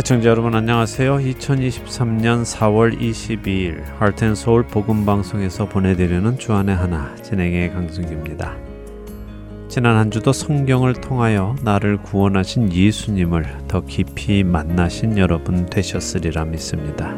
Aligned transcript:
애청자 0.00 0.30
여러분 0.30 0.54
안녕하세요. 0.54 1.18
2023년 1.18 2.42
4월 2.42 2.98
22일 2.98 3.84
할텐서울 3.98 4.62
복음방송에서 4.62 5.68
보내드리는 5.68 6.38
주안의 6.38 6.74
하나 6.74 7.14
진행의 7.16 7.70
강승규입니다. 7.74 8.56
지난 9.68 9.98
한 9.98 10.10
주도 10.10 10.32
성경을 10.32 10.94
통하여 10.94 11.54
나를 11.62 11.98
구원하신 11.98 12.72
예수님을 12.72 13.44
더 13.68 13.84
깊이 13.84 14.42
만나신 14.42 15.18
여러분 15.18 15.66
되셨으리라 15.66 16.46
믿습니다. 16.46 17.14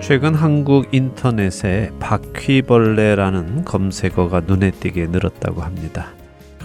최근 0.00 0.34
한국 0.34 0.86
인터넷에 0.94 1.90
바퀴벌레라는 2.00 3.66
검색어가 3.66 4.40
눈에 4.40 4.70
띄게 4.70 5.08
늘었다고 5.08 5.60
합니다. 5.60 6.14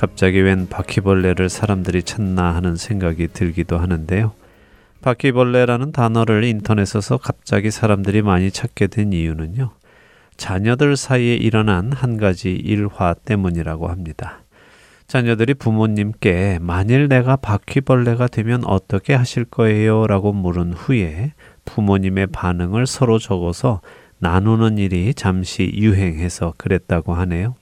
갑자기 0.01 0.41
웬 0.41 0.67
바퀴벌레를 0.67 1.47
사람들이 1.47 2.01
찾나 2.01 2.55
하는 2.55 2.75
생각이 2.75 3.27
들기도 3.27 3.77
하는데요. 3.77 4.31
바퀴벌레라는 5.03 5.91
단어를 5.91 6.43
인터넷에서 6.43 7.17
갑자기 7.17 7.69
사람들이 7.69 8.23
많이 8.23 8.49
찾게 8.49 8.87
된 8.87 9.13
이유는요. 9.13 9.69
자녀들 10.37 10.97
사이에 10.97 11.35
일어난 11.35 11.93
한 11.93 12.17
가지 12.17 12.51
일화 12.51 13.13
때문이라고 13.13 13.89
합니다. 13.89 14.39
자녀들이 15.05 15.53
부모님께 15.53 16.57
만일 16.59 17.07
내가 17.07 17.35
바퀴벌레가 17.35 18.25
되면 18.25 18.65
어떻게 18.65 19.13
하실 19.13 19.45
거예요? 19.45 20.07
라고 20.07 20.33
물은 20.33 20.73
후에 20.73 21.33
부모님의 21.65 22.25
반응을 22.31 22.87
서로 22.87 23.19
적어서 23.19 23.81
나누는 24.17 24.79
일이 24.79 25.13
잠시 25.13 25.71
유행해서 25.75 26.55
그랬다고 26.57 27.13
하네요. 27.13 27.53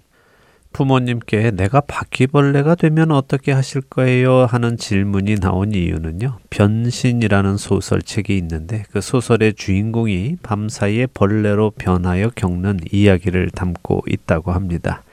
부모님께 0.71 1.51
내가 1.51 1.81
바퀴벌레가 1.81 2.75
되면 2.75 3.11
어떻게 3.11 3.51
하실 3.51 3.81
거예요? 3.81 4.45
하는 4.45 4.77
질문이 4.77 5.35
나온 5.35 5.73
이유는요. 5.73 6.37
변신이라는 6.49 7.57
소설책이 7.57 8.37
있는데 8.37 8.83
그 8.91 9.01
소설의 9.01 9.55
주인공이 9.55 10.37
밤사이에 10.43 11.07
벌레로 11.07 11.71
변하여 11.71 12.29
겪는 12.35 12.79
이야기를 12.91 13.49
담고 13.49 14.03
있다고 14.07 14.51
합니다. 14.51 15.03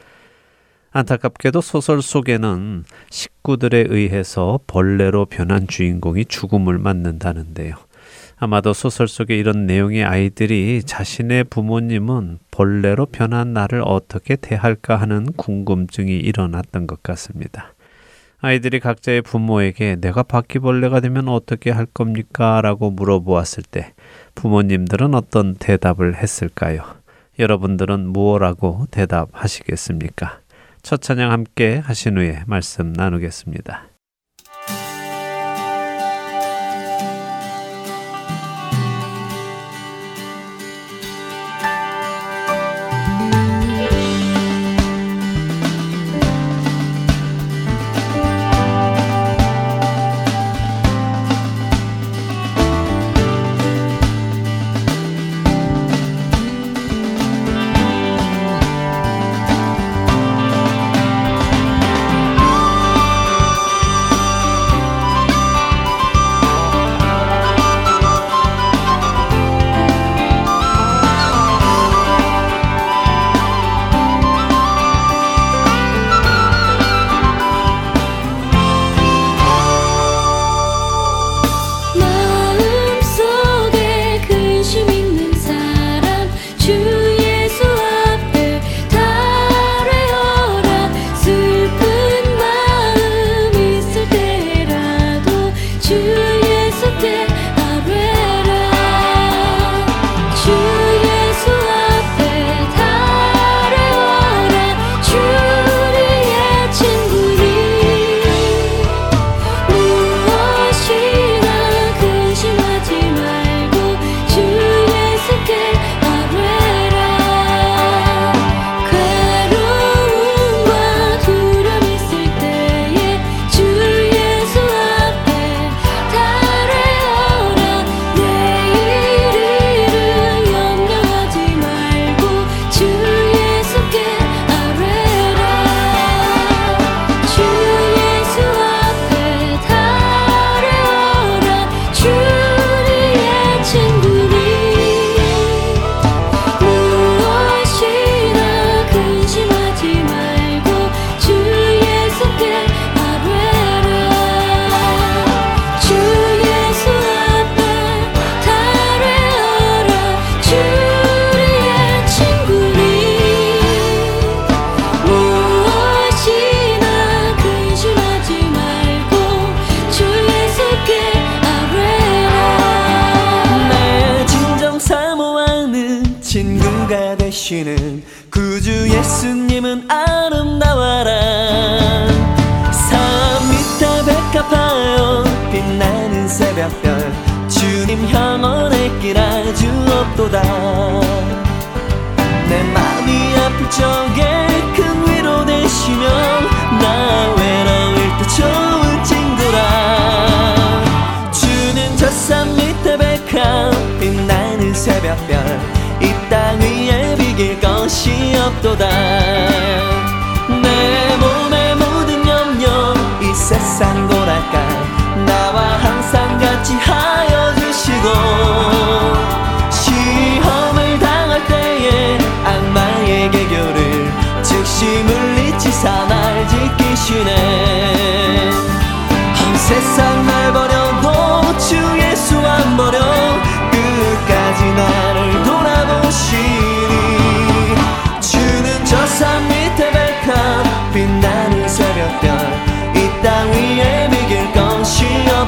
안타깝게도 0.93 1.61
소설 1.61 2.01
속에는 2.01 2.85
식구들에 3.11 3.87
의해서 3.89 4.61
벌레로 4.67 5.27
변한 5.27 5.67
주인공이 5.67 6.25
죽음을 6.27 6.79
맞는다는데요. 6.79 7.75
아마도 8.39 8.75
소설 8.75 9.09
속에 9.09 9.37
이런 9.37 9.67
내용의 9.67 10.05
아이들이 10.05 10.83
자신의 10.83 11.45
부모님은 11.45 12.39
벌레로 12.51 13.07
변한 13.07 13.55
나를 13.55 13.83
어떻게 13.85 14.37
대할까 14.37 14.97
하는 14.97 15.33
궁금증이 15.33 16.15
일어났던 16.17 16.87
것 16.87 17.03
같습니다. 17.03 17.73
아이들이 18.39 18.81
각자의 18.81 19.23
부모에게 19.23 19.97
내가 19.97 20.23
바퀴벌레가 20.23 21.01
되면 21.01 21.29
어떻게 21.29 21.71
할 21.71 21.87
겁니까? 21.87 22.61
라고 22.61 22.91
물어보았을 22.91 23.63
때 23.63 23.95
부모님들은 24.35 25.15
어떤 25.15 25.55
대답을 25.55 26.17
했을까요? 26.17 26.83
여러분들은 27.39 28.07
무엇라고 28.07 28.87
대답하시겠습니까? 28.91 30.41
첫 30.83 31.01
찬양 31.01 31.33
함께 31.33 31.79
하신 31.79 32.19
후에 32.19 32.43
말씀 32.47 32.93
나누겠습니다. 32.93 33.96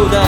없도다. 0.00 0.22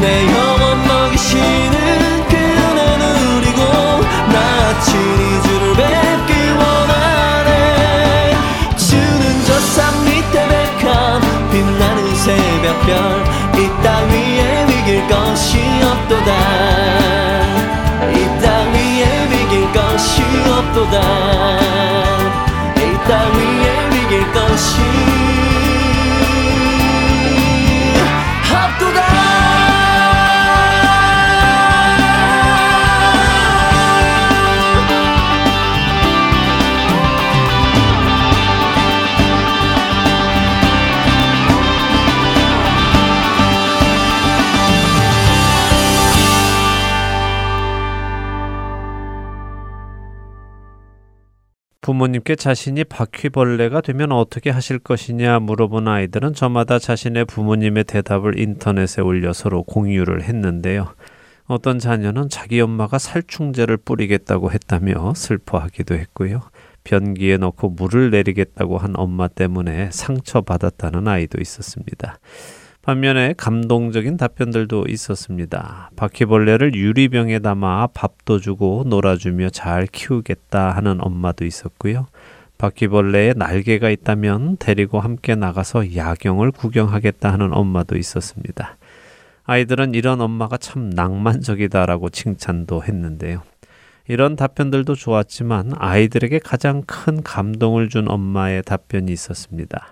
내 0.00 0.26
영혼 0.26 0.86
먹이시는 0.86 2.28
그 2.28 2.36
은혜 2.36 2.96
누리고 2.98 3.60
나 4.32 4.80
주니 4.80 5.42
주를 5.42 5.74
뵙기 5.76 6.50
원하네. 6.50 8.36
주는 8.76 9.44
저 9.44 9.48
산 9.60 10.04
밑에 10.04 10.48
백한 10.48 11.20
빛나는 11.50 12.14
새벽별 12.16 13.24
이 13.56 13.58
땅 13.82 14.08
위에 14.10 14.66
비길 14.66 15.06
것이 15.08 15.58
없도다. 15.82 16.30
이 18.12 18.12
땅 18.42 18.72
위에 18.74 19.28
비길 19.30 19.72
것이 19.72 20.22
없도다. 20.46 20.96
이 22.76 22.80
땅 23.08 23.32
위에 23.34 23.90
비길 23.90 24.32
것이 24.32 24.74
부모님께 51.92 52.36
자신이 52.36 52.84
바퀴벌레가 52.84 53.82
되면 53.82 54.12
어떻게 54.12 54.48
하실 54.48 54.78
것이냐 54.78 55.40
물어본 55.40 55.88
아이들은 55.88 56.32
저마다 56.32 56.78
자신의 56.78 57.26
부모님의 57.26 57.84
대답을 57.84 58.38
인터넷에 58.38 59.02
올려 59.02 59.34
서로 59.34 59.62
공유를 59.62 60.22
했는데요. 60.22 60.94
어떤 61.44 61.78
자녀는 61.78 62.30
자기 62.30 62.62
엄마가 62.62 62.96
살충제를 62.96 63.76
뿌리겠다고 63.76 64.52
했다며 64.52 65.12
슬퍼하기도 65.14 65.94
했고요. 65.94 66.40
변기에 66.84 67.36
넣고 67.36 67.68
물을 67.68 68.10
내리겠다고 68.10 68.78
한 68.78 68.94
엄마 68.96 69.28
때문에 69.28 69.90
상처받았다는 69.92 71.06
아이도 71.06 71.42
있었습니다. 71.42 72.18
반면에 72.82 73.32
감동적인 73.36 74.16
답변들도 74.16 74.86
있었습니다. 74.88 75.90
바퀴벌레를 75.94 76.74
유리병에 76.74 77.38
담아 77.38 77.88
밥도 77.94 78.40
주고 78.40 78.82
놀아주며 78.88 79.50
잘 79.50 79.86
키우겠다 79.86 80.72
하는 80.72 80.98
엄마도 81.00 81.44
있었고요. 81.44 82.08
바퀴벌레에 82.58 83.34
날개가 83.36 83.88
있다면 83.88 84.56
데리고 84.58 84.98
함께 84.98 85.36
나가서 85.36 85.94
야경을 85.94 86.50
구경하겠다 86.50 87.32
하는 87.32 87.52
엄마도 87.52 87.96
있었습니다. 87.96 88.76
아이들은 89.44 89.94
이런 89.94 90.20
엄마가 90.20 90.56
참 90.56 90.90
낭만적이다라고 90.90 92.08
칭찬도 92.08 92.82
했는데요. 92.82 93.42
이런 94.08 94.34
답변들도 94.34 94.96
좋았지만 94.96 95.74
아이들에게 95.76 96.40
가장 96.40 96.82
큰 96.82 97.22
감동을 97.22 97.88
준 97.88 98.08
엄마의 98.10 98.64
답변이 98.64 99.12
있었습니다. 99.12 99.91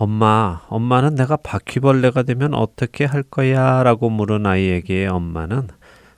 엄마, 0.00 0.60
엄마는 0.68 1.16
내가 1.16 1.36
바퀴벌레가 1.36 2.22
되면 2.22 2.54
어떻게 2.54 3.04
할 3.04 3.24
거야? 3.24 3.82
라고 3.82 4.08
물은 4.08 4.46
아이에게 4.46 5.08
엄마는 5.08 5.66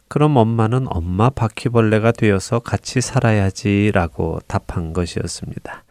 그럼 0.06 0.36
엄마는 0.36 0.84
엄마 0.90 1.30
바퀴벌레가 1.30 2.12
되어서 2.12 2.58
같이 2.58 3.00
살아야지 3.00 3.90
라고 3.94 4.38
답한 4.46 4.92
것이었습니다. 4.92 5.84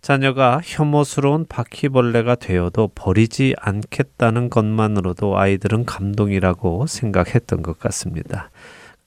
자녀가 0.00 0.60
혐오스러운 0.64 1.46
바퀴벌레가 1.48 2.34
되어도 2.34 2.90
버리지 2.92 3.54
않겠다는 3.56 4.50
것만으로도 4.50 5.38
아이들은 5.38 5.84
감동이라고 5.84 6.88
생각했던 6.88 7.62
것 7.62 7.78
같습니다. 7.78 8.50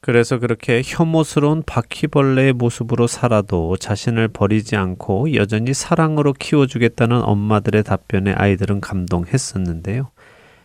그래서 0.05 0.37
그렇게 0.37 0.83
혐오스러운 0.85 1.63
바퀴벌레의 1.65 2.53
모습으로 2.53 3.07
살아도 3.07 3.75
자신을 3.75 4.27
버리지 4.27 4.75
않고 4.75 5.33
여전히 5.33 5.73
사랑으로 5.73 6.33
키워주겠다는 6.33 7.23
엄마들의 7.23 7.83
답변에 7.83 8.33
아이들은 8.33 8.81
감동했었는데요. 8.81 10.11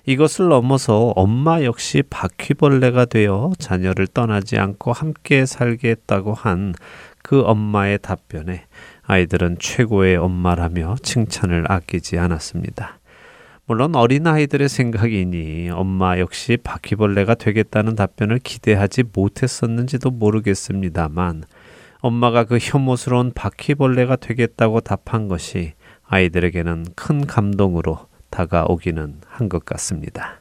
이것을 0.04 0.48
넘어서 0.48 1.14
엄마 1.16 1.62
역시 1.62 2.02
바퀴벌레가 2.10 3.06
되어 3.06 3.52
자녀를 3.58 4.08
떠나지 4.08 4.58
않고 4.58 4.92
함께 4.92 5.46
살게 5.46 5.88
했다고 5.88 6.34
한 6.34 6.74
그 7.22 7.42
엄마의 7.42 7.98
답변에 8.00 8.66
아이들은 9.02 9.58
최고의 9.60 10.16
엄마라며 10.16 10.96
칭찬을 11.02 11.70
아끼지 11.70 12.18
않았습니다. 12.18 12.99
물론 13.70 13.94
어린아이들의 13.94 14.68
생각이니 14.68 15.70
엄마 15.70 16.18
역시 16.18 16.56
바퀴벌레가 16.56 17.36
되겠다는 17.36 17.94
답변을 17.94 18.40
기대하지 18.40 19.04
못했었는지도 19.14 20.10
모르겠습니다만 20.10 21.44
엄마가 22.00 22.42
그 22.42 22.58
혐오스러운 22.60 23.30
바퀴벌레가 23.32 24.16
되겠다고 24.16 24.80
답한 24.80 25.28
것이 25.28 25.74
아이들에게는 26.02 26.86
큰 26.96 27.24
감동으로 27.24 28.08
다가오기는 28.30 29.20
한 29.28 29.48
것 29.48 29.64
같습니다. 29.64 30.40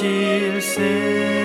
실세 0.00 1.39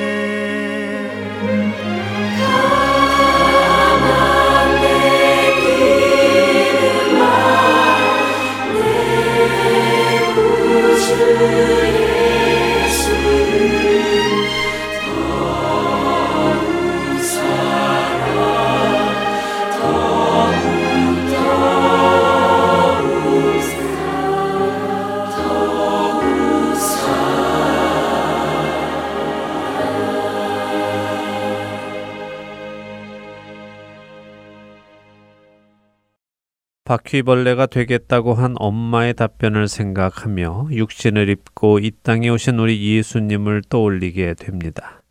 바퀴벌레가 36.96 37.66
되겠다고 37.66 38.36
한 38.36 38.56
엄마의 38.58 39.16
답변을 39.16 39.68
생각하며 39.68 40.70
육신을 40.72 41.28
입고 41.30 41.80
이 41.80 41.92
땅에 42.04 42.30
오신 42.30 42.58
우리 42.58 42.96
예수님을 42.96 43.64
떠올리게 43.68 44.36
됩니다. 44.36 45.02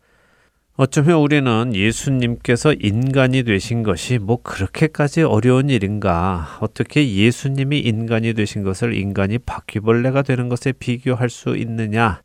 어쩌면 0.77 1.19
우리는 1.19 1.75
예수님께서 1.75 2.73
인간이 2.73 3.43
되신 3.43 3.83
것이 3.83 4.17
뭐 4.17 4.41
그렇게까지 4.41 5.21
어려운 5.21 5.69
일인가? 5.69 6.57
어떻게 6.59 7.07
예수님이 7.07 7.79
인간이 7.79 8.33
되신 8.33 8.63
것을 8.63 8.95
인간이 8.95 9.37
바퀴벌레가 9.37 10.23
되는 10.23 10.49
것에 10.49 10.71
비교할 10.73 11.29
수 11.29 11.55
있느냐? 11.55 12.21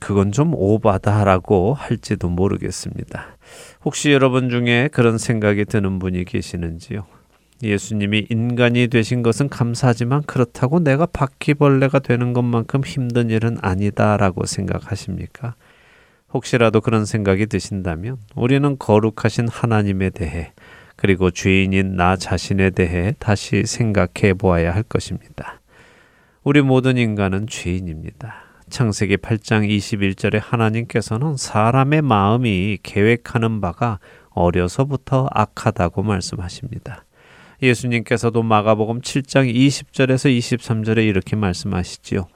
그건 0.00 0.30
좀 0.32 0.52
오바다라고 0.54 1.74
할지도 1.74 2.28
모르겠습니다. 2.28 3.38
혹시 3.84 4.12
여러분 4.12 4.48
중에 4.50 4.88
그런 4.92 5.18
생각이 5.18 5.64
드는 5.64 5.98
분이 5.98 6.24
계시는지요? 6.24 7.17
예수님이 7.62 8.26
인간이 8.30 8.88
되신 8.88 9.22
것은 9.22 9.48
감사하지만 9.48 10.22
그렇다고 10.22 10.78
내가 10.80 11.06
바퀴벌레가 11.06 11.98
되는 11.98 12.32
것만큼 12.32 12.82
힘든 12.84 13.30
일은 13.30 13.58
아니다라고 13.60 14.46
생각하십니까? 14.46 15.54
혹시라도 16.32 16.80
그런 16.80 17.04
생각이 17.04 17.46
드신다면 17.46 18.18
우리는 18.34 18.76
거룩하신 18.78 19.48
하나님에 19.48 20.10
대해 20.10 20.52
그리고 20.96 21.30
죄인인 21.30 21.96
나 21.96 22.16
자신에 22.16 22.70
대해 22.70 23.14
다시 23.18 23.64
생각해 23.64 24.34
보아야 24.34 24.74
할 24.74 24.82
것입니다. 24.82 25.60
우리 26.44 26.60
모든 26.60 26.96
인간은 26.96 27.46
죄인입니다. 27.46 28.48
창세기 28.68 29.16
8장 29.18 29.68
21절에 29.68 30.40
하나님께서는 30.42 31.36
사람의 31.36 32.02
마음이 32.02 32.78
계획하는 32.82 33.60
바가 33.60 33.98
어려서부터 34.30 35.28
악하다고 35.30 36.02
말씀하십니다. 36.02 37.04
예수님께서도 37.60 38.42
마가복음 38.42 39.00
7장 39.00 39.52
20절에서 39.52 40.36
23절에 40.38 41.04
이렇게 41.06 41.34
말씀하시지요. 41.34 42.26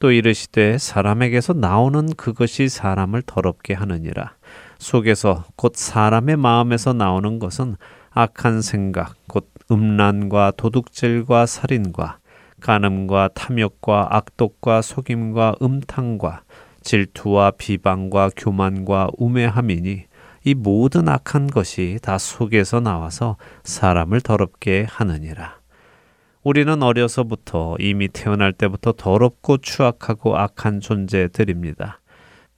또 0.00 0.10
이르시되 0.10 0.78
사람에게서 0.78 1.52
나오는 1.52 2.12
그것이 2.16 2.68
사람을 2.68 3.22
더럽게 3.24 3.74
하느니라. 3.74 4.34
속에서 4.78 5.44
곧 5.54 5.74
사람의 5.76 6.36
마음에서 6.36 6.92
나오는 6.92 7.38
것은 7.38 7.76
악한 8.10 8.62
생각, 8.62 9.14
곧 9.28 9.48
음란과 9.70 10.54
도둑질과 10.56 11.46
살인과 11.46 12.18
간음과 12.60 13.30
탐욕과 13.34 14.08
악독과 14.10 14.82
속임과 14.82 15.56
음탕과 15.62 16.42
질투와 16.82 17.52
비방과 17.52 18.30
교만과 18.36 19.10
우매함이니 19.16 20.04
이 20.44 20.54
모든 20.54 21.08
악한 21.08 21.48
것이 21.48 21.98
다 22.02 22.18
속에서 22.18 22.80
나와서 22.80 23.36
사람을 23.64 24.20
더럽게 24.20 24.86
하느니라. 24.88 25.60
우리는 26.42 26.82
어려서부터 26.82 27.76
이미 27.78 28.08
태어날 28.08 28.52
때부터 28.52 28.92
더럽고 28.92 29.58
추악하고 29.58 30.36
악한 30.36 30.80
존재들입니다. 30.80 32.00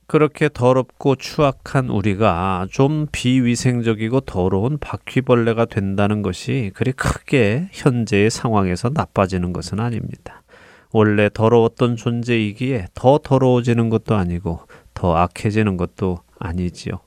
그렇게 0.07 0.49
더럽고 0.53 1.17
추악한 1.17 1.89
우리가 1.89 2.67
좀 2.71 3.07
비위생적이고 3.11 4.21
더러운 4.21 4.79
바퀴벌레가 4.79 5.67
된다는 5.67 6.23
것이 6.23 6.71
그리 6.75 6.93
크게 6.93 7.69
현재의 7.73 8.31
상황에서 8.31 8.91
나빠지는 8.93 9.53
것은 9.53 9.81
아닙니다. 9.81 10.43
원래 10.93 11.29
더러웠던 11.33 11.97
존재이기에 11.97 12.89
더 12.95 13.19
더러워지는 13.23 13.91
것도 13.91 14.15
아니고 14.15 14.61
더 14.95 15.17
악해지는 15.17 15.77
것도 15.77 16.21
아니지요. 16.39 17.01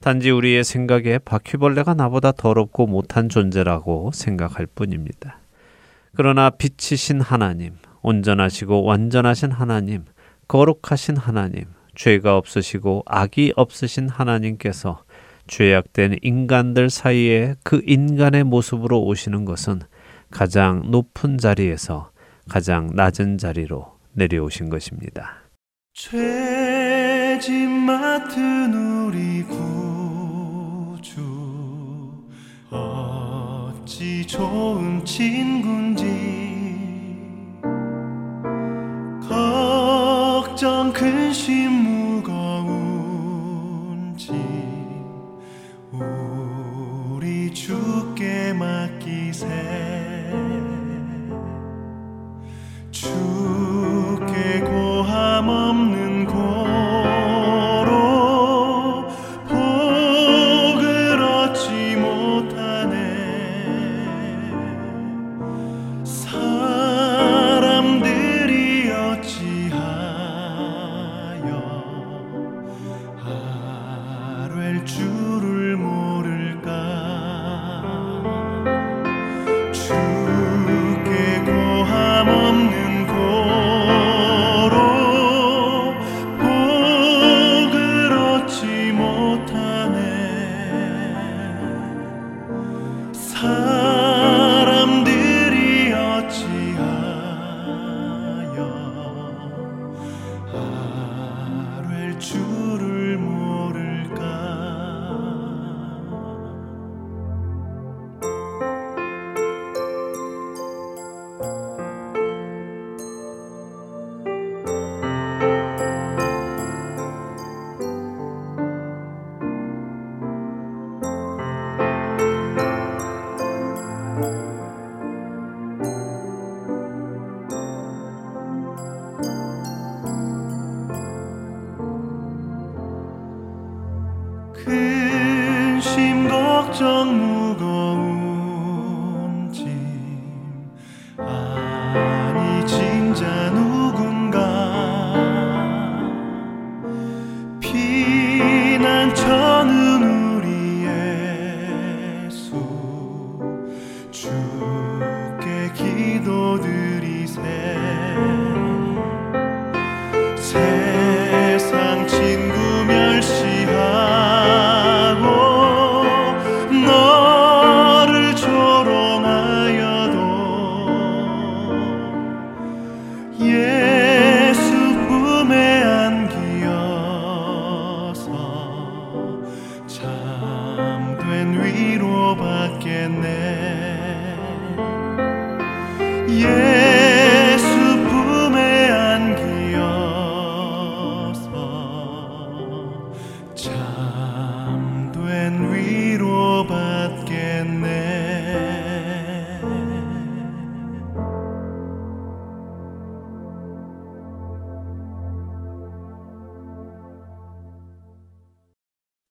단지 0.00 0.30
우리의 0.30 0.64
생각에 0.64 1.18
바퀴벌레가 1.18 1.94
나보다 1.94 2.32
더럽고 2.32 2.86
못한 2.86 3.28
존재라고 3.28 4.10
생각할 4.14 4.66
뿐입니다. 4.66 5.40
그러나 6.14 6.50
빛이신 6.50 7.20
하나님, 7.20 7.74
온전하시고 8.02 8.84
완전하신 8.84 9.50
하나님, 9.50 10.04
거룩하신 10.46 11.16
하나님, 11.16 11.64
죄가 11.94 12.36
없으시고 12.36 13.02
악이 13.06 13.52
없으신 13.56 14.08
하나님께서 14.08 15.02
죄악된 15.48 16.18
인간들 16.22 16.90
사이에 16.90 17.54
그 17.64 17.82
인간의 17.84 18.44
모습으로 18.44 19.02
오시는 19.02 19.44
것은 19.44 19.80
가장 20.30 20.90
높은 20.90 21.38
자리에서 21.38 22.10
가장 22.48 22.90
낮은 22.94 23.38
자리로 23.38 23.98
내려오신 24.12 24.68
것입니다. 24.68 25.42
죄 25.94 26.67
짐 27.40 27.70
맡은 27.86 28.74
우리 28.74 29.44
구주. 29.44 31.12
어찌 32.70 34.26
좋은 34.26 35.04
친군지. 35.04 36.04
걱정 39.28 40.92
근심 40.92 41.70
무거운지. 42.22 43.12
우리 47.12 47.54
주께 47.54 48.52
맡기세. 48.52 49.46
주께 52.90 54.60
고함 54.60 55.48
없는 55.48 55.97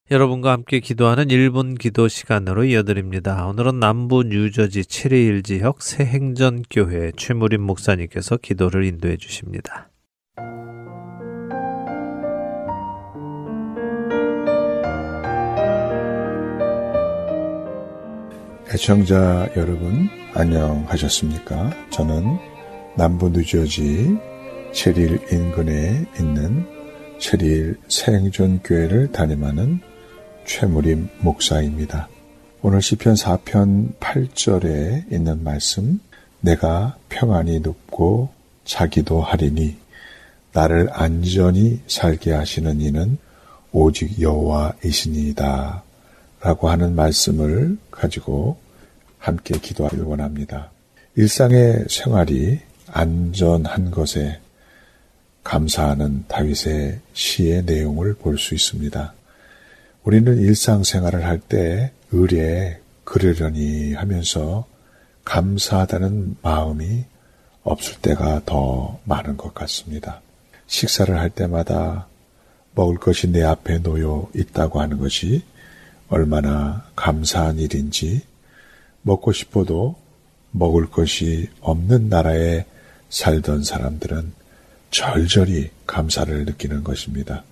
여러분과 0.10 0.54
함께 0.54 0.80
기도하는 0.80 1.28
1분 1.28 1.78
기도 1.78 2.08
시간으로 2.08 2.64
이어드립니다. 2.64 3.46
오늘은 3.46 3.82
남부 3.82 4.24
뉴저지 4.24 4.84
7일 4.84 5.44
지역 5.44 5.82
새행전교회 5.82 7.12
최무림 7.18 7.62
목사님께서 7.62 8.38
기도를 8.38 8.86
인도해 8.86 9.18
주십니다. 9.18 9.90
애청자 18.74 19.50
여러분 19.58 20.08
안녕하셨습니까? 20.34 21.72
저는 21.90 22.38
남부 22.96 23.30
뉴저지 23.30 24.18
7일 24.72 25.34
인근에 25.34 26.06
있는 26.18 26.66
7일 27.20 27.76
새행전교회를 27.90 29.12
담임하는 29.12 29.82
최무림 30.48 31.10
목사입니다. 31.20 32.08
오늘 32.62 32.82
시편 32.82 33.16
4편 33.16 33.98
8절에 34.00 35.12
있는 35.12 35.44
말씀 35.44 36.00
내가 36.40 36.98
평안히 37.10 37.60
눕고 37.60 38.30
자기도 38.64 39.22
하리니 39.22 39.76
나를 40.54 40.88
안전히 40.94 41.82
살게 41.88 42.32
하시는 42.32 42.80
이는 42.80 43.18
오직 43.74 44.22
여호와이시니이다 44.22 45.84
라고 46.40 46.70
하는 46.70 46.96
말씀을 46.96 47.78
가지고 47.92 48.58
함께 49.20 49.60
기도하길 49.60 50.00
원합니다. 50.00 50.72
일상의 51.16 51.86
생활이 51.90 52.60
안전한 52.88 53.92
것에 53.92 54.40
감사하는 55.44 56.24
다윗의 56.30 57.02
시의 57.14 57.64
내용을 57.66 58.14
볼 58.16 58.38
수 58.38 58.56
있습니다. 58.56 59.14
우리는 60.08 60.38
일상생활을 60.38 61.26
할 61.26 61.42
때 61.50 61.92
의뢰 62.14 62.80
그러려니 63.04 63.94
하면서 63.94 64.66
감사하다는 65.26 66.38
마음이 66.42 67.04
없을 67.64 67.98
때가 68.02 68.44
더 68.46 69.02
많은 69.04 69.36
것 69.36 69.54
같습니다. 69.54 70.22
식사를 70.68 71.14
할 71.20 71.30
때마다 71.30 72.08
먹을 72.74 72.96
것이 72.96 73.28
내 73.28 73.44
앞에 73.44 73.80
놓여 73.80 74.30
있다고 74.34 74.80
하는 74.80 74.98
것이 74.98 75.44
얼마나 76.08 76.86
감사한 76.96 77.58
일인지 77.60 78.22
먹고 79.02 79.34
싶어도 79.34 79.98
먹을 80.52 80.90
것이 80.90 81.50
없는 81.60 82.08
나라에 82.08 82.64
살던 83.10 83.66
사람들은 83.66 84.32
절절히 84.90 85.70
감사를 85.86 86.46
느끼는 86.46 86.86
것입니다. 86.86 87.44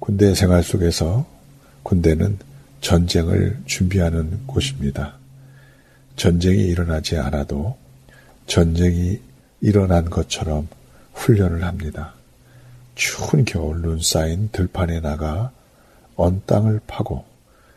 군대 0.00 0.34
생활 0.34 0.62
속에서 0.62 1.37
군대는 1.88 2.38
전쟁을 2.82 3.56
준비하는 3.64 4.46
곳입니다. 4.46 5.14
전쟁이 6.16 6.66
일어나지 6.66 7.16
않아도 7.16 7.78
전쟁이 8.46 9.18
일어난 9.62 10.10
것처럼 10.10 10.68
훈련을 11.14 11.64
합니다. 11.64 12.12
추운 12.94 13.46
겨울 13.46 13.80
눈 13.80 14.02
쌓인 14.02 14.50
들판에 14.52 15.00
나가 15.00 15.50
언 16.14 16.42
땅을 16.44 16.82
파고 16.86 17.24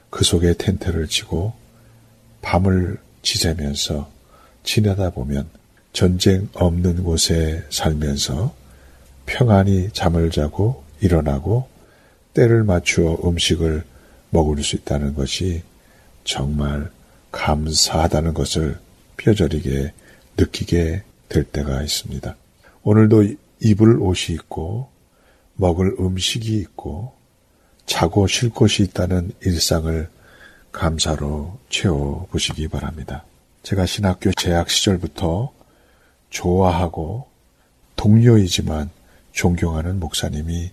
그 0.10 0.26
속에 0.26 0.56
텐트를 0.56 1.08
치고 1.08 1.54
밤을 2.42 2.98
지새면서 3.22 4.12
지내다 4.64 5.12
보면 5.12 5.48
전쟁 5.94 6.50
없는 6.54 7.04
곳에 7.04 7.66
살면서 7.70 8.54
평안히 9.26 9.90
잠을 9.94 10.32
자고 10.32 10.84
일어나고 11.00 11.70
때를 12.34 12.66
맞추어 12.66 13.18
음식을 13.24 13.91
먹을 14.32 14.64
수 14.64 14.76
있다는 14.76 15.14
것이 15.14 15.62
정말 16.24 16.92
감사하다는 17.32 18.34
것을 18.34 18.80
뼈저리게 19.18 19.94
느끼게 20.38 21.04
될 21.30 21.44
때가 21.44 21.82
있습니다. 21.84 22.36
오늘도 22.84 23.36
입을 23.60 24.00
옷이 24.00 24.36
있고 24.36 24.90
먹을 25.56 25.96
음식이 26.00 26.58
있고 26.58 27.14
자고 27.86 28.26
쉴 28.28 28.50
곳이 28.50 28.84
있다는 28.84 29.32
일상을 29.42 30.10
감사로 30.72 31.60
채워 31.70 32.28
보시기 32.32 32.68
바랍니다. 32.68 33.24
제가 33.64 33.86
신학교 33.86 34.32
재학 34.32 34.70
시절부터 34.70 35.52
좋아하고 36.30 37.28
동료이지만 37.96 38.90
존경하는 39.34 40.00
목사님이 40.00 40.72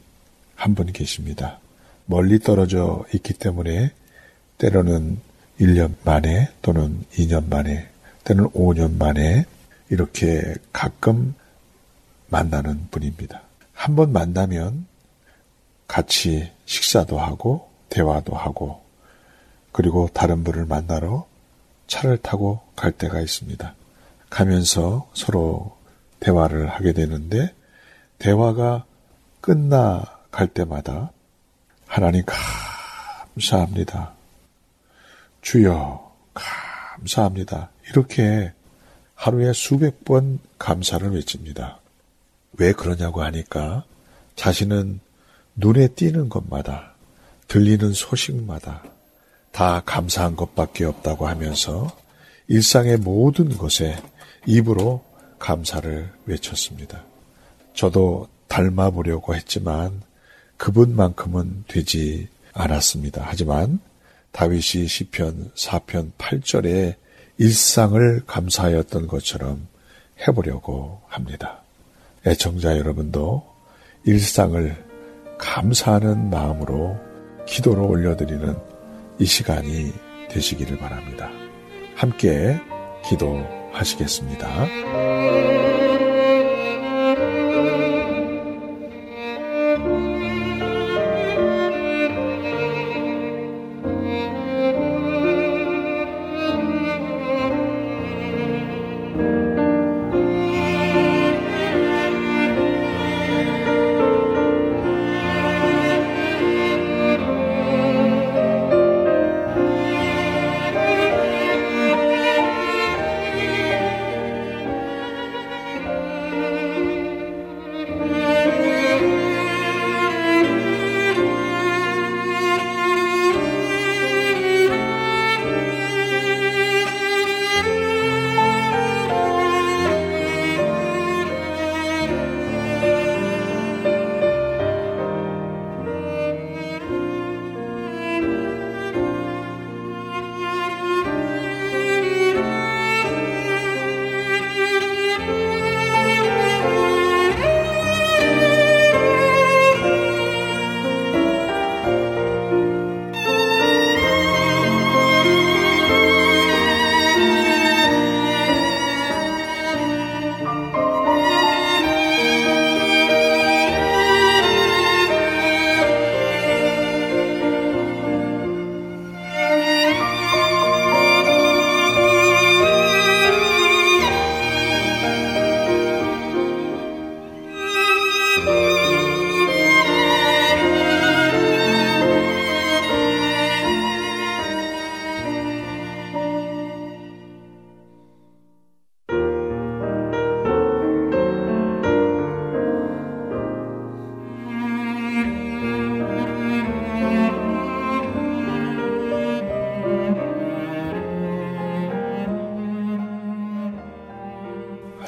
한 0.54 0.74
분 0.74 0.92
계십니다. 0.92 1.60
멀리 2.10 2.38
떨어져 2.38 3.04
있기 3.14 3.34
때문에 3.34 3.92
때로는 4.56 5.20
1년 5.60 5.94
만에 6.04 6.48
또는 6.62 7.04
2년 7.12 7.50
만에 7.50 7.86
때는 8.24 8.48
5년 8.50 8.96
만에 8.96 9.44
이렇게 9.90 10.54
가끔 10.72 11.34
만나는 12.28 12.88
분입니다. 12.90 13.42
한 13.74 13.94
번 13.94 14.12
만나면 14.12 14.86
같이 15.86 16.50
식사도 16.64 17.18
하고 17.18 17.68
대화도 17.90 18.34
하고 18.34 18.82
그리고 19.72 20.08
다른 20.12 20.44
분을 20.44 20.64
만나러 20.64 21.26
차를 21.88 22.16
타고 22.18 22.60
갈 22.74 22.90
때가 22.90 23.20
있습니다. 23.20 23.74
가면서 24.30 25.10
서로 25.12 25.76
대화를 26.20 26.68
하게 26.68 26.92
되는데 26.94 27.54
대화가 28.18 28.84
끝나갈 29.42 30.48
때마다 30.48 31.12
하나님 31.88 32.22
감사합니다. 33.34 34.12
주여 35.40 36.12
감사합니다. 36.34 37.70
이렇게 37.88 38.52
하루에 39.14 39.54
수백 39.54 40.04
번 40.04 40.38
감사를 40.58 41.10
외칩니다. 41.10 41.80
왜 42.58 42.72
그러냐고 42.72 43.22
하니까 43.22 43.84
자신은 44.36 45.00
눈에 45.56 45.88
띄는 45.88 46.28
것마다 46.28 46.92
들리는 47.48 47.94
소식마다 47.94 48.84
다 49.50 49.82
감사한 49.84 50.36
것밖에 50.36 50.84
없다고 50.84 51.26
하면서 51.26 51.90
일상의 52.48 52.98
모든 52.98 53.56
것에 53.56 53.96
입으로 54.46 55.02
감사를 55.38 56.12
외쳤습니다. 56.26 57.02
저도 57.72 58.28
닮아보려고 58.46 59.34
했지만 59.34 60.02
그분만큼은 60.58 61.64
되지 61.68 62.28
않았습니다. 62.52 63.22
하지만 63.24 63.80
다윗이 64.32 64.86
시편 64.86 65.52
4편 65.54 66.12
8절에 66.18 66.94
일상을 67.38 68.22
감사하였던 68.26 69.06
것처럼 69.06 69.66
해보려고 70.26 71.00
합니다. 71.08 71.62
애청자 72.26 72.76
여러분도 72.76 73.46
일상을 74.04 74.84
감사하는 75.38 76.30
마음으로 76.30 76.98
기도로 77.46 77.88
올려드리는 77.88 78.56
이 79.20 79.24
시간이 79.24 79.92
되시기를 80.28 80.78
바랍니다. 80.78 81.30
함께 81.94 82.60
기도하시겠습니다. 83.08 85.77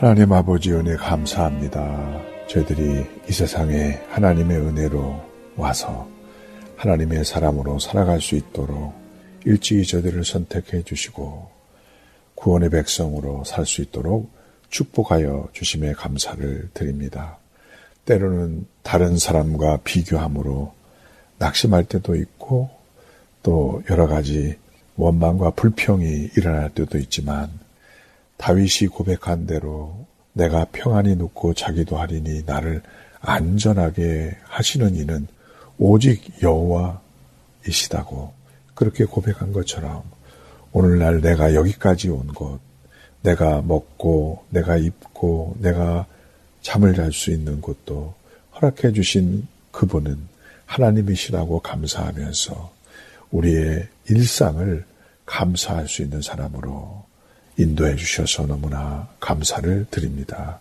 하나님 0.01 0.33
아버지 0.33 0.73
은혜 0.73 0.97
감사합니다. 0.97 2.23
저희들이 2.49 3.05
이 3.29 3.33
세상에 3.35 4.01
하나님의 4.09 4.57
은혜로 4.57 5.23
와서 5.57 6.09
하나님의 6.77 7.23
사람으로 7.23 7.79
살아갈 7.79 8.19
수 8.19 8.35
있도록 8.35 8.95
일찍이 9.45 9.85
저들을 9.85 10.25
선택해 10.25 10.85
주시고 10.85 11.51
구원의 12.35 12.71
백성으로 12.71 13.45
살 13.45 13.67
수 13.67 13.83
있도록 13.83 14.33
축복하여 14.71 15.51
주심에 15.53 15.93
감사를 15.93 16.71
드립니다. 16.73 17.37
때로는 18.07 18.67
다른 18.83 19.19
사람과 19.19 19.81
비교함으로 19.85 20.73
낙심할 21.37 21.85
때도 21.85 22.15
있고 22.17 22.71
또 23.43 23.83
여러 23.91 24.07
가지 24.07 24.57
원망과 24.97 25.51
불평이 25.51 26.31
일어날 26.39 26.71
때도 26.71 26.97
있지만 26.97 27.51
다윗이 28.41 28.89
고백한 28.91 29.47
대로 29.47 30.07
내가 30.33 30.65
평안히 30.73 31.15
눕고 31.15 31.53
자기도 31.53 31.99
하리니 31.99 32.45
나를 32.47 32.83
안전하게 33.21 34.35
하시는 34.45 34.97
이는 34.97 35.27
오직 35.77 36.43
여호와이시다고 36.43 38.33
그렇게 38.75 39.05
고백한 39.05 39.53
것처럼 39.53 40.03
오늘날 40.73 41.21
내가 41.21 41.55
여기까지 41.55 42.09
온 42.09 42.29
것, 42.29 42.59
내가 43.21 43.61
먹고 43.61 44.43
내가 44.49 44.79
입고 44.79 45.57
내가 45.59 46.07
잠을 46.63 46.95
잘 46.95 47.13
수 47.13 47.31
있는 47.31 47.61
곳도 47.61 48.15
허락해 48.55 48.93
주신 48.93 49.47
그분은 49.71 50.17
하나님이시라고 50.65 51.61
감사하면서 51.61 52.73
우리의 53.33 53.87
일상을 54.09 54.87
감사할 55.27 55.89
수 55.89 56.01
있는 56.01 56.23
사람으로 56.23 57.10
인도해 57.61 57.95
주셔서 57.97 58.47
너무나 58.47 59.09
감사를 59.21 59.87
드립니다. 59.91 60.61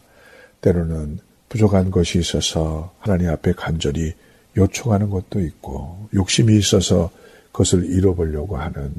때로는 0.62 1.20
부족한 1.48 1.92
것이 1.92 2.20
있어서 2.20 2.94
하나님 3.00 3.30
앞에 3.30 3.54
간절히 3.54 4.14
요청하는 4.58 5.10
것도 5.10 5.40
있고 5.40 6.10
욕심이 6.14 6.58
있어서 6.58 7.12
그것을 7.52 7.86
잃어보려고 7.86 8.58
하는 8.58 8.94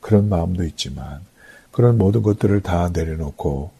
그런 0.00 0.28
마음도 0.28 0.64
있지만 0.64 1.20
그런 1.70 1.98
모든 1.98 2.22
것들을 2.22 2.60
다 2.62 2.90
내려놓고 2.92 3.70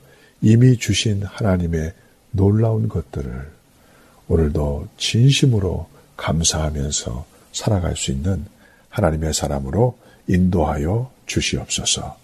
이미 0.40 0.76
주신 0.76 1.22
하나님의 1.22 1.92
놀라운 2.30 2.88
것들을 2.88 3.50
오늘도 4.28 4.88
진심으로 4.96 5.88
감사하면서 6.16 7.26
살아갈 7.52 7.96
수 7.96 8.12
있는 8.12 8.44
하나님의 8.88 9.35
사람으로 9.35 9.98
인도하여 10.28 11.11
주시옵소서. 11.26 12.21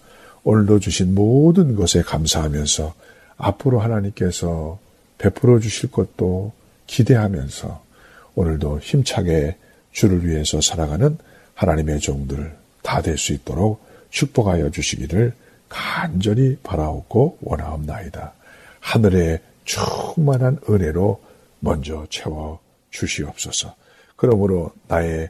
오늘도 0.49 0.79
주신 0.81 1.15
모든 1.15 1.77
것에 1.77 2.01
감사하면서 2.01 2.95
앞으로 3.37 3.81
하나님께서 3.81 4.79
베풀어 5.19 5.61
주실 5.61 5.91
것도 5.91 6.53
기대하면서 6.87 7.85
오늘도 8.35 8.79
힘차게 8.81 9.57
주를 9.93 10.27
위해서 10.27 10.63
살아가는 10.63 11.19
하나님의 11.55 12.01
종들 12.01 12.57
다 12.83 13.03
될 13.03 13.19
수 13.19 13.35
있도록 13.35 13.85
축복하여 14.09 14.71
주시기를 14.71 15.35
간절히 15.69 16.57
바라옵고 16.63 17.37
원하옵나이다. 17.43 18.33
하늘의 18.81 19.41
충만한 19.67 20.61
은혜로 20.67 21.21
먼저 21.61 22.07
채워 22.09 22.59
주시옵소서. 22.89 23.75
그러므로 24.17 24.73
나의 24.87 25.29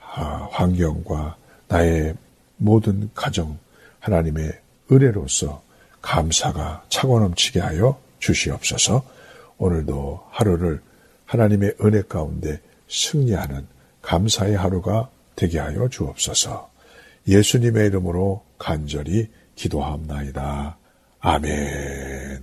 아, 0.00 0.48
환경과 0.50 1.36
나의 1.68 2.14
모든 2.56 3.08
가정, 3.14 3.56
하나님의 4.00 4.52
은혜로서 4.90 5.62
감사가 6.00 6.84
차고 6.88 7.20
넘치게 7.20 7.60
하여 7.60 8.00
주시옵소서 8.18 9.04
오늘도 9.58 10.24
하루를 10.30 10.80
하나님의 11.26 11.74
은혜 11.82 12.02
가운데 12.02 12.60
승리하는 12.88 13.66
감사의 14.02 14.56
하루가 14.56 15.10
되게 15.36 15.58
하여 15.58 15.88
주옵소서 15.88 16.70
예수님의 17.28 17.88
이름으로 17.88 18.42
간절히 18.58 19.28
기도합나이다. 19.54 20.78
아멘. 21.20 22.42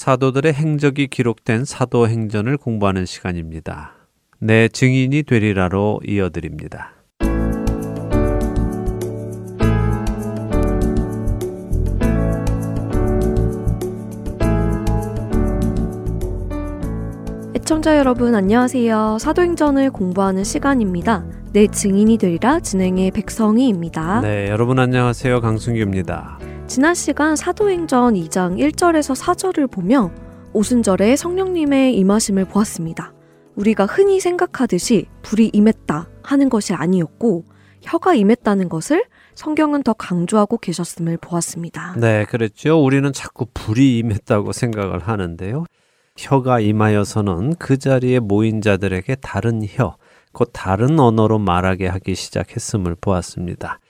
사도들의 0.00 0.54
행적이 0.54 1.08
기록된 1.08 1.66
사도행전을 1.66 2.56
공부하는 2.56 3.04
시간입니다. 3.04 3.92
내 4.38 4.66
증인이 4.66 5.24
되리라로 5.24 6.00
이어드립니다. 6.08 6.94
애청자 17.54 17.98
여러분 17.98 18.34
안녕하세요. 18.34 19.18
사도행전을 19.20 19.90
공부하는 19.90 20.44
시간입니다. 20.44 21.26
내 21.52 21.66
증인이 21.66 22.16
되리라 22.16 22.60
진행의 22.60 23.10
백성희입니다. 23.10 24.22
네, 24.22 24.48
여러분 24.48 24.78
안녕하세요. 24.78 25.42
강승규입니다. 25.42 26.39
지난 26.70 26.94
시간 26.94 27.34
사도행전 27.34 28.14
2장 28.14 28.56
1절에서 28.56 29.20
4절을 29.20 29.68
보며 29.68 30.12
오순절에 30.52 31.16
성령님의 31.16 31.96
임하심을 31.96 32.44
보았습니다. 32.44 33.12
우리가 33.56 33.86
흔히 33.86 34.20
생각하듯이 34.20 35.06
불이 35.22 35.50
임했다 35.52 36.08
하는 36.22 36.48
것이 36.48 36.72
아니었고 36.72 37.44
혀가 37.82 38.14
임했다는 38.14 38.68
것을 38.68 39.04
성경은 39.34 39.82
더 39.82 39.94
강조하고 39.94 40.58
계셨음을 40.58 41.16
보았습니다. 41.16 41.96
네, 41.98 42.24
그랬죠. 42.26 42.80
우리는 42.80 43.12
자꾸 43.12 43.46
불이 43.52 43.98
임했다고 43.98 44.52
생각을 44.52 45.00
하는데요. 45.00 45.64
혀가 46.16 46.60
임하여서는 46.60 47.56
그 47.56 47.78
자리에 47.78 48.20
모인 48.20 48.60
자들에게 48.60 49.16
다른 49.16 49.62
혀, 49.66 49.96
곧 50.30 50.50
다른 50.52 51.00
언어로 51.00 51.40
말하게 51.40 51.88
하기 51.88 52.14
시작했음을 52.14 52.94
보았습니다. 53.00 53.80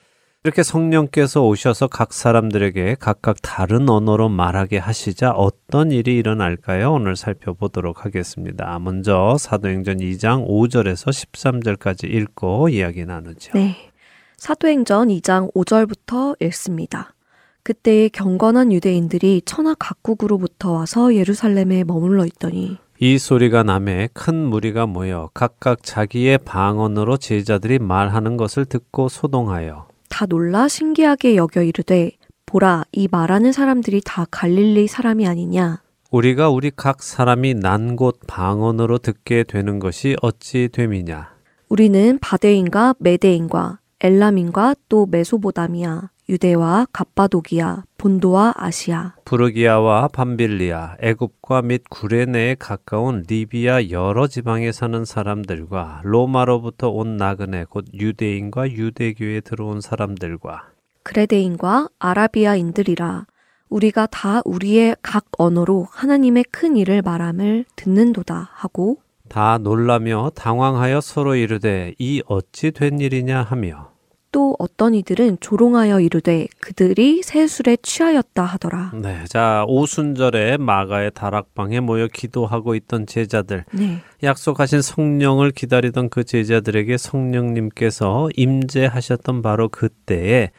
이렇게 0.43 0.63
성령께서 0.63 1.45
오셔서 1.45 1.85
각 1.85 2.11
사람들에게 2.13 2.95
각각 2.99 3.37
다른 3.43 3.87
언어로 3.87 4.27
말하게 4.27 4.79
하시자 4.79 5.33
어떤 5.33 5.91
일이 5.91 6.15
일어날까요? 6.15 6.93
오늘 6.93 7.15
살펴보도록 7.15 8.05
하겠습니다. 8.05 8.79
먼저 8.79 9.37
사도행전 9.37 9.97
2장 9.97 10.47
5절에서 10.47 11.11
13절까지 11.11 12.11
읽고 12.11 12.69
이야기 12.69 13.05
나누죠. 13.05 13.51
네. 13.53 13.91
사도행전 14.37 15.09
2장 15.09 15.53
5절부터 15.53 16.41
읽습니다. 16.41 17.13
그때의 17.61 18.09
경건한 18.09 18.71
유대인들이 18.71 19.43
천하 19.45 19.75
각국으로부터 19.75 20.71
와서 20.71 21.13
예루살렘에 21.13 21.83
머물러 21.83 22.25
있더니 22.25 22.79
이 22.99 23.19
소리가 23.19 23.61
남에 23.61 24.09
큰 24.13 24.33
무리가 24.47 24.87
모여 24.87 25.29
각각 25.35 25.83
자기의 25.83 26.39
방언으로 26.39 27.17
제자들이 27.17 27.77
말하는 27.77 28.37
것을 28.37 28.65
듣고 28.65 29.07
소동하여 29.07 29.90
다 30.11 30.25
놀라 30.27 30.67
신기하게 30.67 31.35
여겨 31.37 31.63
이르되 31.63 32.11
보라 32.45 32.83
이 32.91 33.07
말하는 33.09 33.51
사람들이 33.51 34.01
다 34.05 34.25
갈릴리 34.29 34.87
사람이 34.87 35.25
아니냐? 35.27 35.81
우리가 36.11 36.49
우리 36.49 36.69
각 36.75 37.01
사람이 37.01 37.55
난 37.55 37.95
곳 37.95 38.19
방언으로 38.27 38.97
듣게 38.97 39.43
되는 39.43 39.79
것이 39.79 40.15
어찌 40.21 40.67
됨이냐? 40.71 41.31
우리는 41.69 42.19
바데인과 42.19 42.95
메데인과 42.99 43.79
엘람인과 44.01 44.75
또 44.89 45.05
메소보다미아 45.05 46.09
유대와 46.31 46.87
갑바도기아 46.93 47.83
본도와 47.97 48.53
아시아 48.55 49.15
부르기아와 49.25 50.07
밤빌리아 50.07 50.95
애굽과 51.01 51.61
및 51.63 51.83
구레네에 51.89 52.55
가까운 52.57 53.25
리비아 53.27 53.89
여러 53.89 54.27
지방에 54.27 54.71
사는 54.71 55.03
사람들과 55.03 55.99
로마로부터 56.05 56.89
온 56.89 57.17
나그네 57.17 57.65
곧 57.69 57.85
유대인과 57.93 58.71
유대교에 58.71 59.41
들어온 59.41 59.81
사람들과 59.81 60.69
그레데인과 61.03 61.89
아라비아인들이라 61.99 63.25
우리가 63.67 64.07
다 64.07 64.41
우리의 64.45 64.95
각 65.01 65.25
언어로 65.37 65.87
하나님의 65.91 66.45
큰 66.49 66.77
일을 66.77 67.01
말함을 67.01 67.65
듣는도다 67.75 68.51
하고 68.53 68.99
다 69.27 69.57
놀라며 69.57 70.31
당황하여 70.33 71.01
서로 71.01 71.35
이르되 71.35 71.93
이 71.99 72.23
어찌 72.25 72.71
된 72.71 72.99
일이냐 72.99 73.41
하며 73.41 73.90
또 74.31 74.55
어떤 74.59 74.93
이들은 74.93 75.37
조롱하여 75.41 75.99
이르되 75.99 76.47
그들이 76.59 77.21
새술에 77.23 77.77
취하였다 77.81 78.43
하더라. 78.43 78.91
네, 79.01 79.23
자 79.27 79.65
오순절에 79.67 80.57
마가의 80.57 81.11
다락방에 81.13 81.79
모여 81.81 82.07
기도하고 82.07 82.75
있던 82.75 83.05
제자들, 83.05 83.65
네. 83.73 84.01
약속하신 84.23 84.81
성령을 84.81 85.51
기다리던 85.51 86.09
그 86.09 86.23
제자들에게 86.23 86.97
성령님께서 86.97 88.29
임재하셨던 88.35 89.41
바로 89.41 89.69
그때에 89.69 90.51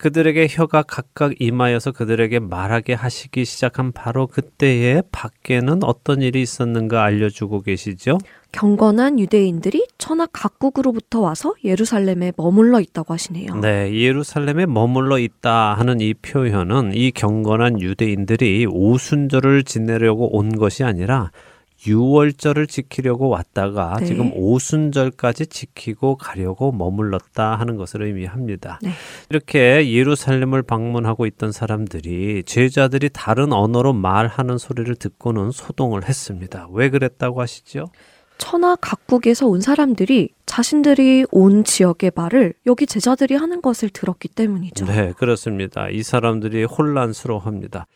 그들에게 0.00 0.46
혀가 0.48 0.82
각각 0.82 1.34
임하여서 1.38 1.92
그들에게 1.92 2.38
말하게 2.38 2.94
하시기 2.94 3.44
시작한 3.44 3.92
바로 3.92 4.26
그때에 4.26 5.02
밖에는 5.12 5.84
어떤 5.84 6.22
일이 6.22 6.40
있었는가 6.40 7.04
알려주고 7.04 7.60
계시죠? 7.60 8.16
경건한 8.52 9.18
유대인들이 9.18 9.86
천하 9.98 10.26
각국으로부터 10.26 11.20
와서 11.20 11.54
예루살렘에 11.64 12.32
머물러 12.36 12.80
있다고 12.80 13.14
하시네요. 13.14 13.56
네, 13.56 13.92
예루살렘에 13.92 14.66
머물러 14.66 15.18
있다 15.18 15.74
하는 15.74 16.00
이 16.00 16.14
표현은 16.14 16.92
이 16.94 17.10
경건한 17.12 17.80
유대인들이 17.80 18.66
오순절을 18.68 19.64
지내려고 19.64 20.36
온 20.36 20.56
것이 20.56 20.84
아니라 20.84 21.30
유월절을 21.86 22.66
지키려고 22.66 23.28
왔다가 23.28 23.96
네. 24.00 24.06
지금 24.06 24.30
오순절까지 24.34 25.46
지키고 25.46 26.16
가려고 26.16 26.72
머물렀다 26.72 27.56
하는 27.56 27.76
것을 27.76 28.02
의미합니다. 28.02 28.80
네. 28.82 28.90
이렇게 29.30 29.90
예루살렘을 29.90 30.62
방문하고 30.62 31.26
있던 31.26 31.52
사람들이 31.52 32.42
제자들이 32.44 33.08
다른 33.12 33.52
언어로 33.52 33.94
말하는 33.94 34.58
소리를 34.58 34.94
듣고는 34.96 35.52
소동을 35.52 36.06
했습니다. 36.06 36.68
왜 36.72 36.90
그랬다고 36.90 37.40
하시죠? 37.40 37.86
천하 38.40 38.74
각국에서 38.74 39.46
온 39.46 39.60
사람들이 39.60 40.30
자신들이 40.46 41.26
온 41.30 41.62
지역의 41.62 42.12
말을 42.16 42.54
여기 42.66 42.86
제자들이 42.86 43.34
하는 43.36 43.60
것을 43.62 43.90
들었기 43.90 44.28
때문이죠. 44.28 44.86
네, 44.86 45.12
그렇습니다. 45.16 45.88
이 45.90 46.02
사람들이 46.02 46.64
혼란스러워합니다. 46.64 47.86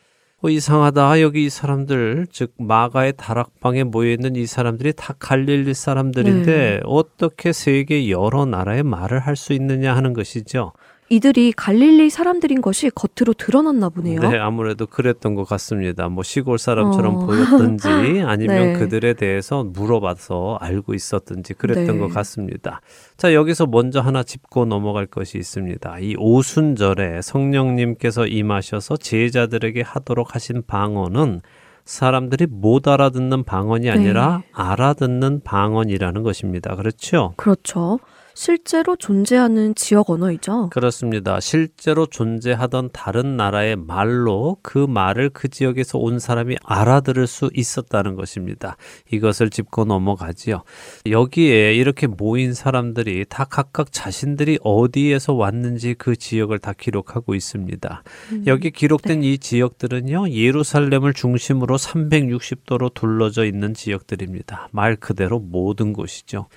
어, 0.42 0.48
이상하다. 0.50 1.22
여기 1.22 1.46
이 1.46 1.50
사람들, 1.50 2.26
즉 2.30 2.52
마가의 2.58 3.14
다락방에 3.16 3.84
모여 3.84 4.10
있는 4.10 4.36
이 4.36 4.44
사람들이 4.46 4.92
다 4.94 5.14
갈릴리 5.18 5.72
사람들인데 5.72 6.44
네. 6.52 6.80
어떻게 6.84 7.52
세계 7.54 8.10
여러 8.10 8.44
나라의 8.44 8.82
말을 8.82 9.20
할 9.20 9.36
수 9.36 9.54
있느냐 9.54 9.96
하는 9.96 10.12
것이죠. 10.12 10.72
이들이 11.10 11.52
갈릴리 11.52 12.08
사람들인 12.08 12.62
것이 12.62 12.90
겉으로 12.90 13.34
드러났나 13.34 13.90
보네요. 13.90 14.20
네, 14.20 14.38
아무래도 14.38 14.86
그랬던 14.86 15.34
것 15.34 15.44
같습니다. 15.44 16.08
뭐 16.08 16.22
시골 16.22 16.58
사람처럼 16.58 17.16
어. 17.16 17.26
보였든지 17.26 17.88
아니면 18.24 18.72
네. 18.72 18.72
그들에 18.78 19.12
대해서 19.12 19.64
물어봐서 19.64 20.58
알고 20.60 20.94
있었든지 20.94 21.54
그랬던 21.54 21.86
네. 21.86 21.98
것 21.98 22.08
같습니다. 22.08 22.80
자, 23.16 23.34
여기서 23.34 23.66
먼저 23.66 24.00
하나 24.00 24.22
짚고 24.22 24.64
넘어갈 24.64 25.06
것이 25.06 25.36
있습니다. 25.36 25.98
이 26.00 26.14
오순절에 26.18 27.20
성령님께서 27.22 28.26
임하셔서 28.26 28.96
제자들에게 28.96 29.82
하도록 29.82 30.34
하신 30.34 30.62
방언은 30.66 31.42
사람들이 31.84 32.46
못 32.48 32.88
알아듣는 32.88 33.44
방언이 33.44 33.90
아니라 33.90 34.38
네. 34.38 34.48
알아듣는 34.52 35.42
방언이라는 35.44 36.22
것입니다. 36.22 36.74
그렇죠? 36.76 37.34
그렇죠. 37.36 37.98
실제로 38.34 38.96
존재하는 38.96 39.74
지역 39.76 40.10
언어이죠. 40.10 40.70
그렇습니다. 40.70 41.38
실제로 41.38 42.04
존재하던 42.06 42.90
다른 42.92 43.36
나라의 43.36 43.76
말로 43.76 44.56
그 44.62 44.78
말을 44.78 45.30
그 45.30 45.48
지역에서 45.48 45.98
온 45.98 46.18
사람이 46.18 46.56
알아들을 46.64 47.26
수 47.26 47.48
있었다는 47.54 48.16
것입니다. 48.16 48.76
이것을 49.10 49.50
짚고 49.50 49.84
넘어가지요. 49.84 50.64
여기에 51.08 51.74
이렇게 51.74 52.08
모인 52.08 52.54
사람들이 52.54 53.24
다 53.28 53.44
각각 53.44 53.92
자신들이 53.92 54.58
어디에서 54.62 55.34
왔는지 55.34 55.94
그 55.94 56.16
지역을 56.16 56.58
다 56.58 56.72
기록하고 56.72 57.34
있습니다. 57.34 58.02
여기 58.46 58.70
기록된 58.72 59.22
이 59.22 59.38
지역들은요, 59.38 60.30
예루살렘을 60.30 61.12
중심으로 61.12 61.76
360도로 61.76 62.92
둘러져 62.94 63.44
있는 63.44 63.74
지역들입니다. 63.74 64.68
말 64.72 64.96
그대로 64.96 65.38
모든 65.38 65.92
곳이죠. 65.92 66.48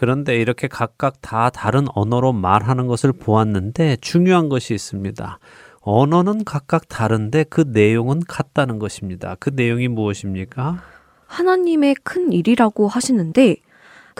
그런데 0.00 0.40
이렇게 0.40 0.66
각각 0.66 1.20
다 1.20 1.50
다른 1.50 1.84
언어로 1.94 2.32
말하는 2.32 2.86
것을 2.86 3.12
보았는데 3.12 3.98
중요한 4.00 4.48
것이 4.48 4.72
있습니다. 4.72 5.38
언어는 5.82 6.44
각각 6.46 6.88
다른데 6.88 7.44
그 7.50 7.64
내용은 7.66 8.20
같다는 8.26 8.78
것입니다. 8.78 9.36
그 9.38 9.50
내용이 9.52 9.88
무엇입니까? 9.88 10.82
하나님의 11.26 11.96
큰 12.02 12.32
일이라고 12.32 12.88
하시는데 12.88 13.56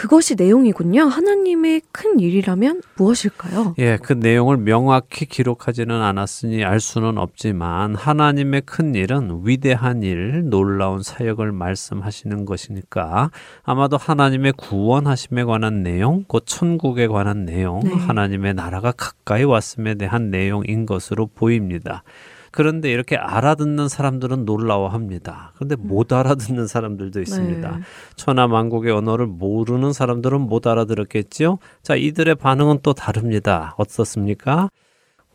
그것이 0.00 0.34
내용이군요. 0.34 1.02
하나님의 1.02 1.82
큰 1.92 2.20
일이라면 2.20 2.80
무엇일까요? 2.96 3.74
예, 3.76 3.98
그 3.98 4.14
내용을 4.14 4.56
명확히 4.56 5.26
기록하지는 5.26 5.94
않았으니 5.94 6.64
알 6.64 6.80
수는 6.80 7.18
없지만 7.18 7.94
하나님의 7.96 8.62
큰 8.62 8.94
일은 8.94 9.42
위대한 9.44 10.02
일, 10.02 10.48
놀라운 10.48 11.02
사역을 11.02 11.52
말씀하시는 11.52 12.46
것이니까 12.46 13.30
아마도 13.62 13.98
하나님의 13.98 14.54
구원하심에 14.56 15.44
관한 15.44 15.82
내용, 15.82 16.24
곧 16.26 16.44
천국에 16.46 17.06
관한 17.06 17.44
내용, 17.44 17.80
네. 17.80 17.92
하나님의 17.92 18.54
나라가 18.54 18.92
가까이 18.92 19.44
왔음에 19.44 19.96
대한 19.96 20.30
내용인 20.30 20.86
것으로 20.86 21.26
보입니다. 21.26 22.04
그런데 22.50 22.90
이렇게 22.90 23.16
알아듣는 23.16 23.88
사람들은 23.88 24.44
놀라워합니다. 24.44 25.52
그런데 25.54 25.76
못 25.76 26.12
알아듣는 26.12 26.66
사람들도 26.66 27.20
있습니다. 27.20 27.70
네. 27.70 27.82
천하 28.16 28.48
만국의 28.48 28.92
언어를 28.92 29.26
모르는 29.26 29.92
사람들은 29.92 30.40
못 30.40 30.66
알아들었겠지요. 30.66 31.58
자, 31.82 31.94
이들의 31.94 32.34
반응은 32.34 32.80
또 32.82 32.92
다릅니다. 32.92 33.74
어떻습니까? 33.76 34.70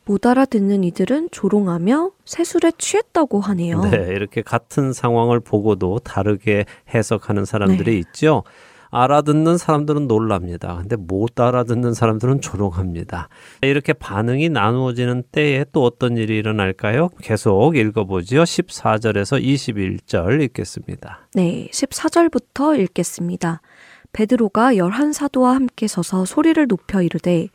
못 0.07 0.25
알아듣는 0.25 0.83
이들은 0.83 1.29
조롱하며 1.31 2.11
세술에 2.25 2.73
취했다고 2.77 3.39
하네요. 3.39 3.81
네, 3.81 4.09
이렇게 4.09 4.43
같은 4.43 4.93
상황을 4.93 5.39
보고도 5.39 5.99
다르게 5.99 6.65
해석하는 6.93 7.45
사람들이 7.45 7.91
네. 7.91 7.97
있죠. 7.97 8.43
알아듣는 8.89 9.57
사람들은 9.57 10.07
놀랍니다. 10.07 10.77
근데 10.77 10.95
못 10.95 11.39
알아듣는 11.39 11.93
사람들은 11.93 12.41
조롱합니다. 12.41 13.29
이렇게 13.61 13.93
반응이 13.93 14.49
나누어지는 14.49 15.23
때에 15.31 15.65
또 15.71 15.83
어떤 15.83 16.17
일이 16.17 16.37
일어날까요? 16.37 17.09
계속 17.21 17.75
읽어보지요. 17.75 18.43
14절에서 18.43 19.41
21절 19.41 20.41
읽겠습니다. 20.43 21.27
네, 21.33 21.67
14절부터 21.71 22.79
읽겠습니다. 22.79 23.61
베드로가 24.13 24.77
열한 24.77 25.11
사도와 25.11 25.55
함께 25.55 25.87
서서 25.87 26.25
소리를 26.25 26.65
높여 26.67 27.01
이르되 27.01 27.49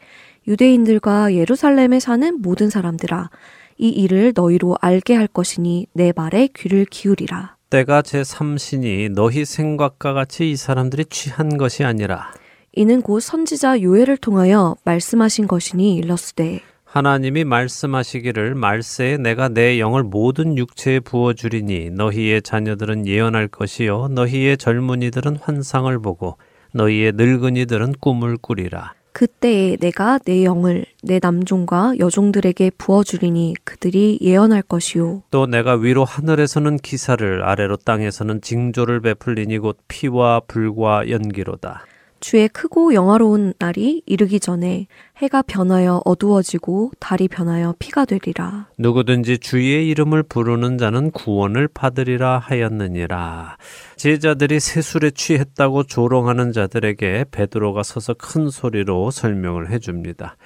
유대인들과 0.47 1.35
예루살렘에 1.35 2.01
사는 2.01 2.41
모든 2.43 2.68
사람들아 2.68 3.31
이 3.78 3.89
일을 3.89 4.33
너희로 4.35 4.76
알게 4.81 5.14
할 5.14 5.26
것이니 5.26 5.87
내 5.95 6.12
말에 6.14 6.49
귀를 6.55 6.85
기울이라. 6.85 7.57
때가 7.71 8.03
제 8.03 8.25
삼신이 8.25 9.11
너희 9.11 9.45
생각과 9.45 10.12
같이 10.12 10.51
이 10.51 10.57
사람들이 10.57 11.05
취한 11.05 11.57
것이 11.57 11.85
아니라 11.85 12.33
이는 12.73 13.01
곧 13.01 13.21
선지자 13.21 13.83
요엘을 13.83 14.16
통하여 14.16 14.75
말씀하신 14.85 15.47
것이니 15.47 15.95
일렀으되 15.95 16.62
하나님이 16.85 17.45
말씀하시기를 17.45 18.57
말세에 18.57 19.18
내가 19.18 19.49
내 19.49 19.79
영을 19.79 20.03
모든 20.03 20.59
육체에 20.59 20.99
부어 20.99 21.35
주리니 21.35 21.91
너희의 21.91 22.43
자녀들은 22.43 23.07
예언할 23.07 23.47
것이요 23.47 24.09
너희의 24.09 24.57
젊은이들은 24.57 25.37
환상을 25.37 25.97
보고 26.01 26.39
너희의 26.73 27.12
늙은이들은 27.14 27.95
꿈을 28.01 28.37
꾸리라 28.37 28.95
그때에 29.21 29.77
내가 29.77 30.18
내 30.25 30.45
영을 30.45 30.87
내 31.03 31.21
남종과 31.23 31.97
여종들에게 31.99 32.71
부어주리니 32.79 33.53
그들이 33.64 34.18
예언할 34.23 34.62
것이요 34.62 35.25
또 35.31 35.45
내가 35.45 35.75
위로 35.75 36.07
하늘에서는 36.07 36.79
기사를 36.79 37.43
아래로 37.45 37.77
땅에서는 37.77 38.41
징조를 38.41 39.03
베풀리니 39.03 39.59
곧 39.59 39.77
피와 39.89 40.41
불과 40.49 41.11
연기로다 41.11 41.85
주의 42.21 42.49
크고 42.49 42.93
영화로운 42.93 43.55
날이 43.59 44.03
이르기 44.05 44.41
전에 44.41 44.87
해가 45.16 45.43
변하여 45.43 46.03
어두워지고 46.05 46.93
달이 47.01 47.29
변하여 47.29 47.75
피가 47.79 48.05
되리라. 48.05 48.68
누구든지 48.79 49.39
주의 49.39 49.89
이름을 49.89 50.23
부르는 50.25 50.77
자는 50.77 51.11
구원을 51.11 51.68
받으리라 51.68 52.39
하였느니라. 52.39 53.57
제자들이 53.97 54.61
세술에 54.61 55.11
취했다고 55.12 55.85
조롱하는 55.85 56.53
자들에게 56.53 57.25
베드로가 57.31 57.83
서서 57.83 58.14
큰 58.14 58.51
소리로 58.51 59.11
설명을 59.11 59.71
해줍니다. 59.71 60.37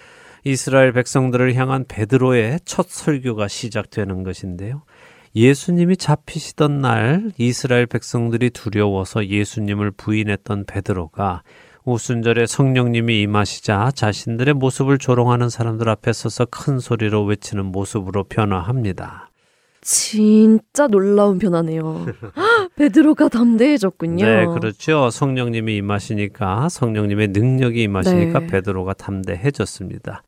이스라엘 0.44 0.92
백성들을 0.92 1.54
향한 1.54 1.84
베드로의 1.88 2.60
첫 2.64 2.86
설교가 2.88 3.48
시작되는 3.48 4.22
것인데요. 4.22 4.82
예수님이 5.36 5.96
잡히시던 5.96 6.80
날 6.80 7.32
이스라엘 7.38 7.86
백성들이 7.86 8.50
두려워서 8.50 9.26
예수님을 9.26 9.90
부인했던 9.90 10.64
베드로가 10.66 11.42
오순절에 11.84 12.46
성령님이 12.46 13.20
임하시자 13.22 13.90
자신들의 13.94 14.54
모습을 14.54 14.98
조롱하는 14.98 15.50
사람들 15.50 15.88
앞에 15.88 16.12
서서 16.12 16.46
큰 16.46 16.78
소리로 16.78 17.24
외치는 17.24 17.66
모습으로 17.66 18.24
변화합니다. 18.24 19.28
진짜 19.82 20.86
놀라운 20.86 21.38
변화네요. 21.38 22.06
베드로가 22.76 23.28
담대해졌군요. 23.28 24.24
네, 24.24 24.46
그렇죠. 24.46 25.10
성령님이 25.10 25.76
임하시니까 25.76 26.70
성령님의 26.70 27.28
능력이 27.28 27.82
임하시니까 27.82 28.38
네. 28.38 28.46
베드로가 28.46 28.94
담대해졌습니다. 28.94 30.22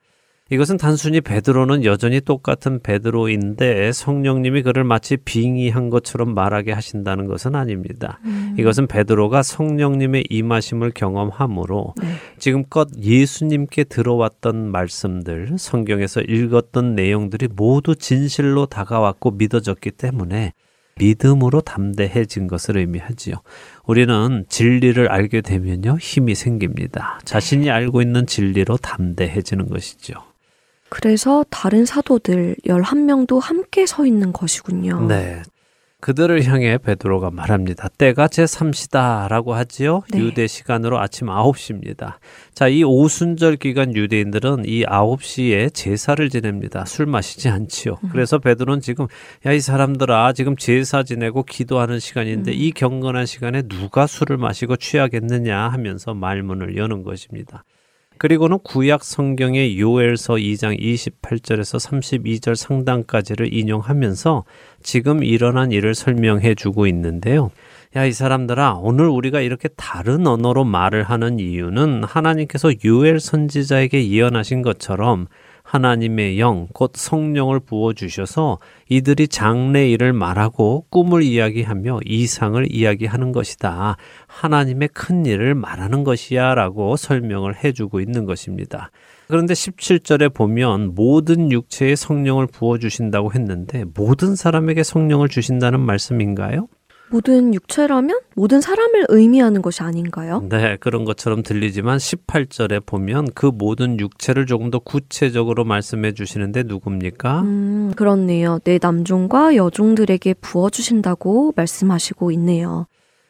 이것은 0.48 0.76
단순히 0.76 1.20
베드로는 1.20 1.84
여전히 1.84 2.20
똑같은 2.20 2.80
베드로인데 2.80 3.90
성령님이 3.90 4.62
그를 4.62 4.84
마치 4.84 5.16
빙의한 5.16 5.90
것처럼 5.90 6.34
말하게 6.34 6.70
하신다는 6.70 7.26
것은 7.26 7.56
아닙니다. 7.56 8.20
음. 8.24 8.54
이것은 8.56 8.86
베드로가 8.86 9.42
성령님의 9.42 10.26
임하심을 10.30 10.92
경험함으로 10.94 11.94
네. 12.00 12.08
지금껏 12.38 12.88
예수님께 12.96 13.84
들어왔던 13.84 14.70
말씀들, 14.70 15.56
성경에서 15.58 16.20
읽었던 16.20 16.94
내용들이 16.94 17.48
모두 17.56 17.96
진실로 17.96 18.66
다가왔고 18.66 19.32
믿어졌기 19.32 19.90
때문에 19.90 20.52
믿음으로 20.98 21.60
담대해진 21.60 22.46
것을 22.46 22.78
의미하지요. 22.78 23.34
우리는 23.84 24.44
진리를 24.48 25.08
알게 25.10 25.40
되면요, 25.40 25.98
힘이 26.00 26.36
생깁니다. 26.36 27.18
자신이 27.24 27.68
알고 27.68 28.00
있는 28.00 28.26
진리로 28.26 28.76
담대해지는 28.76 29.68
것이죠. 29.68 30.14
그래서 30.88 31.44
다른 31.50 31.84
사도들 31.84 32.56
11명도 32.66 33.40
함께 33.40 33.86
서 33.86 34.06
있는 34.06 34.32
것이군요. 34.32 35.06
네. 35.06 35.42
그들을 35.98 36.44
향해 36.44 36.78
베드로가 36.78 37.30
말합니다. 37.30 37.88
때가 37.88 38.28
제3시다라고 38.28 39.52
하지요. 39.52 40.02
네. 40.10 40.20
유대 40.20 40.46
시간으로 40.46 41.00
아침 41.00 41.26
9시입니다. 41.28 42.18
자, 42.54 42.68
이 42.68 42.84
오순절 42.84 43.56
기간 43.56 43.94
유대인들은 43.94 44.66
이 44.66 44.84
9시에 44.84 45.72
제사를 45.72 46.28
지냅니다. 46.28 46.84
술 46.84 47.06
마시지 47.06 47.48
않지요. 47.48 47.98
음. 48.04 48.08
그래서 48.12 48.38
베드로는 48.38 48.82
지금 48.82 49.06
야 49.46 49.52
이 49.52 49.60
사람들아 49.60 50.34
지금 50.34 50.54
제사 50.56 51.02
지내고 51.02 51.42
기도하는 51.42 51.98
시간인데 51.98 52.52
음. 52.52 52.56
이 52.56 52.70
경건한 52.72 53.24
시간에 53.26 53.62
누가 53.62 54.06
술을 54.06 54.36
마시고 54.36 54.76
취하겠느냐 54.76 55.58
하면서 55.70 56.12
말문을 56.14 56.76
여는 56.76 57.02
것입니다. 57.04 57.64
그리고는 58.18 58.58
구약 58.62 59.04
성경의 59.04 59.78
요엘서 59.78 60.34
2장 60.34 60.78
28절에서 60.80 61.78
32절 61.78 62.56
상단까지를 62.56 63.52
인용하면서 63.52 64.44
지금 64.82 65.22
일어난 65.22 65.70
일을 65.70 65.94
설명해 65.94 66.54
주고 66.54 66.86
있는데요. 66.86 67.50
야, 67.94 68.04
이 68.04 68.12
사람들아, 68.12 68.74
오늘 68.74 69.08
우리가 69.08 69.40
이렇게 69.40 69.68
다른 69.68 70.26
언어로 70.26 70.64
말을 70.64 71.02
하는 71.02 71.38
이유는 71.38 72.04
하나님께서 72.04 72.72
요엘 72.84 73.20
선지자에게 73.20 74.10
예언하신 74.10 74.62
것처럼 74.62 75.26
하나님의 75.66 76.38
영, 76.38 76.68
곧 76.72 76.92
성령을 76.94 77.58
부어 77.58 77.92
주셔서 77.92 78.58
이들이 78.88 79.26
장래 79.26 79.90
일을 79.90 80.12
말하고 80.12 80.86
꿈을 80.90 81.24
이야기하며 81.24 82.00
이상을 82.04 82.72
이야기하는 82.72 83.32
것이다. 83.32 83.96
하나님의 84.28 84.88
큰 84.94 85.26
일을 85.26 85.56
말하는 85.56 86.04
것이야 86.04 86.54
라고 86.54 86.96
설명을 86.96 87.64
해주고 87.64 88.00
있는 88.00 88.26
것입니다. 88.26 88.92
그런데 89.26 89.54
17절에 89.54 90.32
보면 90.32 90.94
모든 90.94 91.50
육체에 91.50 91.96
성령을 91.96 92.46
부어 92.46 92.78
주신다고 92.78 93.32
했는데 93.32 93.84
모든 93.92 94.36
사람에게 94.36 94.84
성령을 94.84 95.28
주신다는 95.28 95.80
말씀인가요? 95.80 96.68
모든 97.10 97.54
육체라면 97.54 98.20
모든 98.34 98.60
사람을 98.60 99.06
의미하는 99.08 99.62
것이 99.62 99.82
아닌가요? 99.82 100.44
네, 100.48 100.76
그런 100.78 101.04
것처럼 101.04 101.42
들리지만 101.42 101.98
18절에 101.98 102.84
보면 102.84 103.28
그 103.34 103.46
모든 103.46 104.00
육체를 104.00 104.46
조금 104.46 104.70
더 104.70 104.78
구체적으로 104.78 105.64
말씀해 105.64 106.12
주시는데 106.12 106.64
누굽니까? 106.64 107.40
음, 107.42 107.92
그렇네요. 107.96 108.58
내 108.64 108.78
남종과 108.80 109.56
여종들에게 109.56 110.34
부어 110.34 110.70
주신다고 110.70 111.52
말씀하시고 111.56 112.30
있네요. 112.32 112.86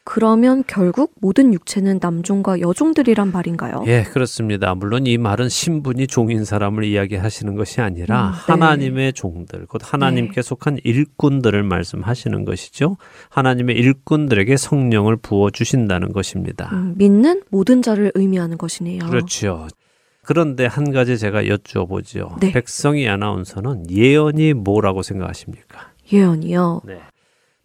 그러면 0.08 0.62
결국 0.68 1.12
모든 1.20 1.52
육체는 1.52 1.98
남종과 2.00 2.60
여종들이란 2.60 3.32
말인가요? 3.32 3.82
예, 3.88 4.04
그렇습니다. 4.04 4.72
물론 4.76 5.04
이 5.04 5.18
말은 5.18 5.48
신분이 5.48 6.06
종인 6.06 6.44
사람을 6.44 6.84
이야기하시는 6.84 7.56
것이 7.56 7.80
아니라 7.80 8.28
음, 8.28 8.32
네. 8.32 8.38
하나님의 8.52 9.12
종들, 9.14 9.66
곧 9.66 9.82
하나님께 9.84 10.36
네. 10.36 10.42
속한 10.42 10.78
일꾼들을 10.84 11.60
말씀하시는 11.60 12.44
것이죠. 12.44 12.98
하나님의 13.30 13.74
일꾼들에게 13.74 14.56
성령을 14.56 15.16
부어 15.16 15.50
주신다는 15.50 16.12
것입니다. 16.12 16.70
음, 16.72 16.94
믿는 16.96 17.42
모든 17.50 17.82
자를 17.82 18.12
의미하는 18.14 18.58
것이네요. 18.58 19.00
그렇죠. 19.00 19.66
그런데 20.22 20.66
한 20.66 20.92
가지 20.92 21.18
제가 21.18 21.48
여쭈어보죠. 21.48 22.36
네. 22.40 22.52
백성이 22.52 23.08
아나운서는 23.08 23.90
예언이 23.90 24.54
뭐라고 24.54 25.02
생각하십니까? 25.02 25.90
예언이요. 26.12 26.82
네. 26.84 27.00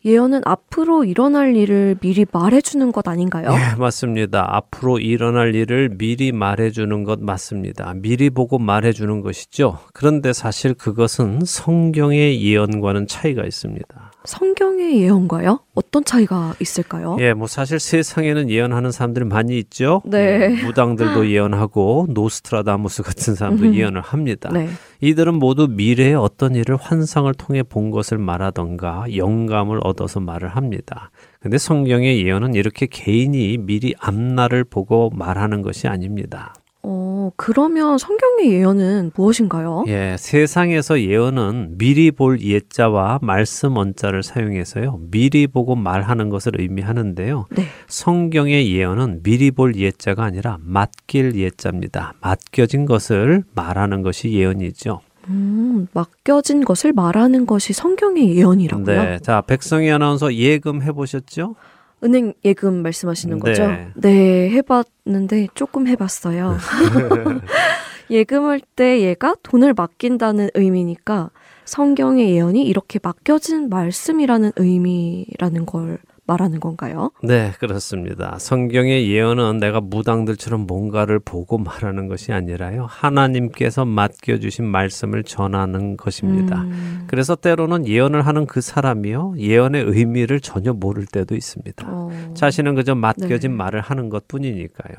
예언은 0.04 0.41
앞으로 0.45 1.04
일어날 1.04 1.56
일을 1.56 1.97
미리 2.02 2.26
말해주는 2.32 2.91
것 2.91 3.08
아닌가요? 3.08 3.52
네, 3.52 3.76
맞습니다. 3.78 4.45
앞으로 4.56 4.99
일어날 4.99 5.54
일을 5.54 5.89
미리 5.97 6.32
말해주는 6.32 7.04
것 7.04 7.20
맞습니다. 7.22 7.93
미리 7.95 8.30
보고 8.30 8.58
말해주는 8.58 9.22
것이죠. 9.22 9.78
그런데 9.93 10.34
사실 10.34 10.74
그것은 10.74 11.41
성경의 11.45 12.43
예언과는 12.43 13.08
차이가 13.08 13.43
있습니다. 13.43 14.11
성경의 14.24 15.01
예언과요? 15.01 15.59
어떤 15.74 16.03
차이가 16.03 16.53
있을까요? 16.59 17.17
예, 17.19 17.34
뭐 17.34 17.47
사실 17.47 17.80
세상에는 17.80 18.49
예언하는 18.49 18.91
사람들이 18.91 19.26
많이 19.26 19.57
있죠. 19.57 20.01
네. 20.05 20.47
음, 20.47 20.65
무당들도 20.65 21.30
예언하고 21.30 22.07
노스트라다무스 22.09 23.03
같은 23.03 23.36
사람도 23.36 23.67
음. 23.67 23.74
예언을 23.74 24.01
합니다. 24.01 24.49
네. 24.53 24.69
이들은 25.01 25.36
모두 25.36 25.67
미래의 25.67 26.15
어떤 26.15 26.55
일을 26.55 26.76
환상을 26.76 27.34
통해 27.34 27.63
본 27.63 27.89
것을 27.89 28.17
말하던가 28.19 29.05
영감을 29.15 29.80
얻어서 29.84 30.19
말을 30.19 30.49
합니다. 30.49 31.09
근데 31.39 31.57
성경의 31.57 32.24
예언은 32.24 32.53
이렇게 32.53 32.86
개인이 32.86 33.57
미리 33.57 33.95
앞날을 33.99 34.65
보고 34.65 35.09
말하는 35.09 35.63
것이 35.63 35.88
아닙니다. 35.88 36.53
어, 36.84 37.32
그러면 37.36 37.98
성경의 37.98 38.52
예언은 38.52 39.12
무엇인가요? 39.16 39.86
예, 39.88 40.16
세상에서 40.18 41.00
예언은 41.00 41.78
미리 41.78 42.12
볼 42.12 42.42
예자와 42.42 43.20
말씀 43.22 43.78
원자를 43.78 44.24
사용해서요. 44.24 45.00
미리 45.12 45.48
보고 45.48 45.76
말하는 45.76 46.30
것을 46.30 46.60
의미하는데요. 46.60 47.48
네. 47.52 47.66
성경의 47.88 48.74
예언은 48.74 49.22
미리 49.24 49.52
볼 49.52 49.76
예자가 49.76 50.24
아니라 50.24 50.58
맡길 50.62 51.36
예자입니다. 51.36 52.14
맡겨진 52.22 52.86
것을 52.86 53.44
말하는 53.54 54.02
것이 54.02 54.32
예언이죠. 54.32 55.02
음, 55.28 55.88
맡겨진 55.94 56.66
것을 56.66 56.94
말하는 56.94 57.46
것이 57.46 57.74
성경의 57.74 58.36
예언이라고요? 58.38 58.86
네. 58.86 59.20
자, 59.20 59.42
백성희 59.42 59.92
아나운서 59.92 60.34
예금 60.34 60.82
해보셨죠? 60.82 61.56
은행 62.04 62.34
예금 62.43 62.82
말씀하시는 62.82 63.38
네. 63.38 63.39
거죠? 63.39 63.70
네, 63.95 64.49
해봤는데 64.49 65.47
조금 65.54 65.88
해봤어요. 65.88 66.58
예금할 68.10 68.62
때 68.76 69.02
얘가 69.02 69.36
돈을 69.43 69.74
맡긴다는 69.74 70.49
의미니까 70.54 71.30
성경의 71.66 72.32
예언이 72.32 72.64
이렇게 72.64 72.99
맡겨진 73.02 73.70
말씀이라는 73.70 74.52
의미라는 74.58 75.66
걸 75.66 75.99
말하는 76.32 76.60
건가요? 76.60 77.12
네, 77.24 77.52
그렇습니다. 77.60 78.38
성경의 78.40 79.10
예언은 79.12 79.58
내가 79.58 79.82
무당들처럼 79.82 80.62
뭔가를 80.62 81.20
보고 81.20 81.58
말하는 81.58 82.08
것이 82.08 82.32
아니라요. 82.32 82.86
하나님께서 82.90 83.86
맡겨주신 83.86 84.66
말씀을 84.66 85.24
전하는 85.24 85.98
것입니다. 85.98 86.62
음. 86.62 87.04
그래서 87.08 87.36
때로는 87.36 87.88
예언을 87.88 88.26
하는 88.26 88.46
그 88.46 88.62
사람이요. 88.62 89.36
예언의 89.38 89.84
의미를 89.86 90.40
전혀 90.40 90.74
모를 90.74 91.06
때도 91.06 91.36
있습니다. 91.36 91.86
어. 91.90 92.34
자신은 92.34 92.76
그저 92.76 92.96
맡겨진 92.96 93.52
네. 93.52 93.58
말을 93.58 93.82
하는 93.82 94.10
것 94.10 94.28
뿐이니까요. 94.28 94.96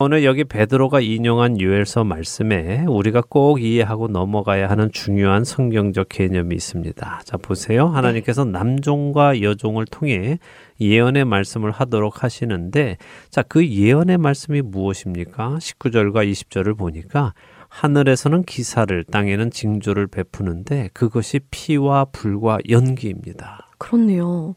오늘 0.00 0.24
여기 0.24 0.42
베드로가 0.42 0.98
인용한 1.00 1.60
유엘서 1.60 2.02
말씀에 2.02 2.84
우리가 2.88 3.22
꼭 3.28 3.62
이해하고 3.62 4.08
넘어가야 4.08 4.68
하는 4.68 4.90
중요한 4.90 5.44
성경적 5.44 6.08
개념이 6.08 6.56
있습니다. 6.56 7.20
자, 7.24 7.36
보세요. 7.36 7.86
하나님께서 7.86 8.44
남종과 8.44 9.40
여종을 9.40 9.84
통해 9.86 10.40
예언의 10.80 11.26
말씀을 11.26 11.70
하도록 11.70 12.24
하시는데 12.24 12.96
자, 13.30 13.42
그 13.42 13.64
예언의 13.64 14.18
말씀이 14.18 14.62
무엇입니까? 14.62 15.58
19절과 15.60 16.28
20절을 16.28 16.76
보니까 16.76 17.32
하늘에서는 17.68 18.42
기사를 18.42 19.04
땅에는 19.04 19.50
징조를 19.52 20.08
베푸는데 20.08 20.90
그것이 20.92 21.38
피와 21.50 22.06
불과 22.06 22.58
연기입니다. 22.68 23.70
그렇네요. 23.78 24.56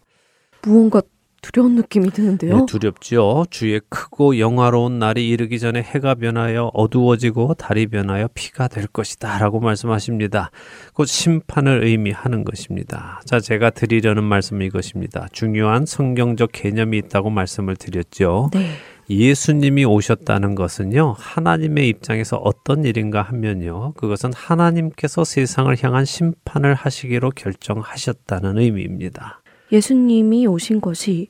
무언가 0.64 1.02
두려운 1.48 1.76
느낌이 1.76 2.10
드는데요. 2.10 2.58
네, 2.58 2.66
두렵죠. 2.68 3.46
주의 3.50 3.80
크고 3.88 4.38
영화로운 4.38 5.00
날이 5.00 5.30
이르기 5.30 5.60
전에 5.60 5.82
해가 5.82 6.16
변하여 6.16 6.72
어두워지고 6.74 7.54
달이 7.54 7.88
변하여 7.88 8.28
피가 8.34 8.68
될 8.68 8.86
것이다. 8.88 9.40
라고 9.40 9.62
말씀하십니다. 9.62 10.52
곧 10.94 11.06
심판을 11.06 11.86
의미하는 11.86 12.44
것입니다. 12.44 13.22
자, 13.26 13.40
제가 13.40 13.70
드리려는 13.70 14.26
말씀은 14.26 14.66
이것입니다. 14.66 15.28
중요한 15.32 15.86
성경적 15.86 16.50
개념이 16.52 16.98
있다고 16.98 17.30
말씀을 17.30 17.78
드렸죠. 17.78 18.50
네. 18.54 18.72
예수님이 19.10 19.86
오셨다는 19.86 20.56
것은요, 20.56 21.16
하나님의 21.18 21.88
입장에서 21.88 22.36
어떤 22.36 22.84
일인가 22.84 23.22
하면요, 23.22 23.94
그것은 23.94 24.34
하나님께서 24.34 25.24
세상을 25.24 25.74
향한 25.82 26.04
심판을 26.04 26.74
하시기로 26.74 27.32
결정하셨다는 27.32 28.58
의미입니다. 28.58 29.42
예수님이 29.72 30.48
오신 30.48 30.82
것이 30.82 31.30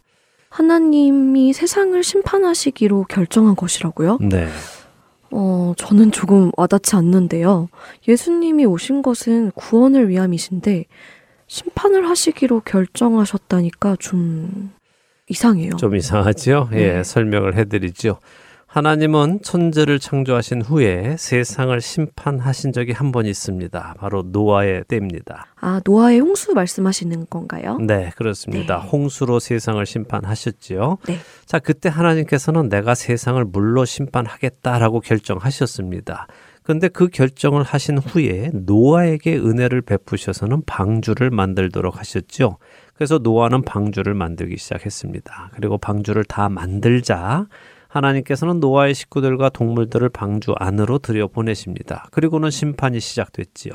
하나님이 0.49 1.53
세상을 1.53 2.01
심판하시기로 2.03 3.05
결정한 3.09 3.55
것이라고요? 3.55 4.19
네. 4.21 4.47
어, 5.31 5.73
저는 5.77 6.11
조금 6.11 6.51
와닿지 6.55 6.95
않는데요. 6.95 7.69
예수님이 8.07 8.65
오신 8.65 9.01
것은 9.01 9.51
구원을 9.51 10.09
위함이신데 10.09 10.85
심판을 11.47 12.09
하시기로 12.09 12.61
결정하셨다니까 12.61 13.97
좀 13.99 14.71
이상해요. 15.29 15.71
좀 15.77 15.95
이상하죠? 15.95 16.69
예, 16.73 16.75
네. 16.75 16.97
예, 16.99 17.03
설명을 17.03 17.55
해드리죠. 17.55 18.19
하나님은 18.77 19.39
천재를 19.41 19.97
창조하신 19.97 20.61
후에 20.61 21.15
세상을 21.17 21.81
심판하신 21.81 22.73
적이 22.73 22.91
한 22.91 23.11
번 23.11 23.25
있습니다. 23.25 23.95
바로 23.97 24.21
노아의 24.21 24.83
때입니다. 24.87 25.47
아, 25.59 25.81
노아의 25.83 26.19
홍수 26.19 26.53
말씀하시는 26.53 27.25
건가요? 27.27 27.79
네, 27.79 28.11
그렇습니다. 28.15 28.77
네. 28.79 28.87
홍수로 28.87 29.39
세상을 29.39 29.83
심판하셨지요. 29.83 30.99
네. 31.07 31.17
자, 31.47 31.57
그때 31.57 31.89
하나님께서는 31.89 32.69
내가 32.69 32.93
세상을 32.93 33.43
물로 33.45 33.83
심판하겠다라고 33.83 34.99
결정하셨습니다. 34.99 36.27
그런데 36.61 36.87
그 36.89 37.07
결정을 37.07 37.63
하신 37.63 37.97
후에 37.97 38.51
노아에게 38.53 39.37
은혜를 39.37 39.81
베푸셔서는 39.81 40.61
방주를 40.67 41.31
만들도록 41.31 41.97
하셨죠. 41.97 42.57
그래서 42.93 43.17
노아는 43.17 43.63
방주를 43.63 44.13
만들기 44.13 44.57
시작했습니다. 44.57 45.51
그리고 45.55 45.79
방주를 45.79 46.25
다 46.25 46.47
만들자 46.49 47.47
하나님께서는 47.87 48.59
노아의 48.59 48.93
식구들과 48.93 49.49
동물들을 49.49 50.09
방주 50.09 50.53
안으로 50.57 50.99
들여 50.99 51.27
보내십니다. 51.27 52.07
그리고는 52.11 52.49
심판이 52.49 52.99
시작됐지요. 52.99 53.73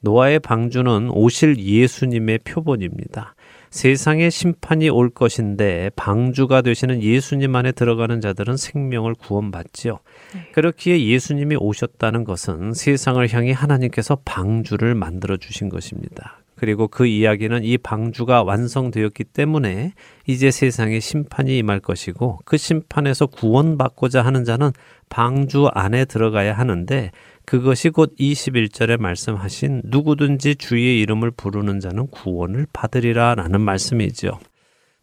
노아의 0.00 0.38
방주는 0.40 1.10
오실 1.10 1.58
예수님의 1.58 2.40
표본입니다. 2.44 3.34
세상에 3.70 4.30
심판이 4.30 4.88
올 4.88 5.10
것인데 5.10 5.90
방주가 5.94 6.62
되시는 6.62 7.02
예수님 7.02 7.54
안에 7.54 7.72
들어가는 7.72 8.20
자들은 8.20 8.56
생명을 8.56 9.14
구원받지요. 9.14 9.98
네. 10.34 10.50
그렇기에 10.52 11.04
예수님이 11.04 11.56
오셨다는 11.56 12.24
것은 12.24 12.72
세상을 12.72 13.32
향해 13.32 13.52
하나님께서 13.52 14.18
방주를 14.24 14.94
만들어 14.94 15.36
주신 15.36 15.68
것입니다. 15.68 16.40
그리고 16.58 16.88
그 16.88 17.06
이야기는 17.06 17.64
이 17.64 17.78
방주가 17.78 18.42
완성되었기 18.42 19.24
때문에 19.24 19.92
이제 20.26 20.50
세상에 20.50 21.00
심판이 21.00 21.56
임할 21.58 21.80
것이고 21.80 22.40
그 22.44 22.56
심판에서 22.56 23.26
구원받고자 23.26 24.22
하는 24.22 24.44
자는 24.44 24.72
방주 25.08 25.68
안에 25.72 26.04
들어가야 26.04 26.52
하는데 26.52 27.12
그것이 27.44 27.90
곧 27.90 28.14
21절에 28.18 29.00
말씀하신 29.00 29.82
누구든지 29.84 30.56
주의 30.56 31.00
이름을 31.00 31.30
부르는 31.30 31.80
자는 31.80 32.08
구원을 32.08 32.66
받으리라 32.72 33.36
라는 33.36 33.60
말씀이죠. 33.60 34.38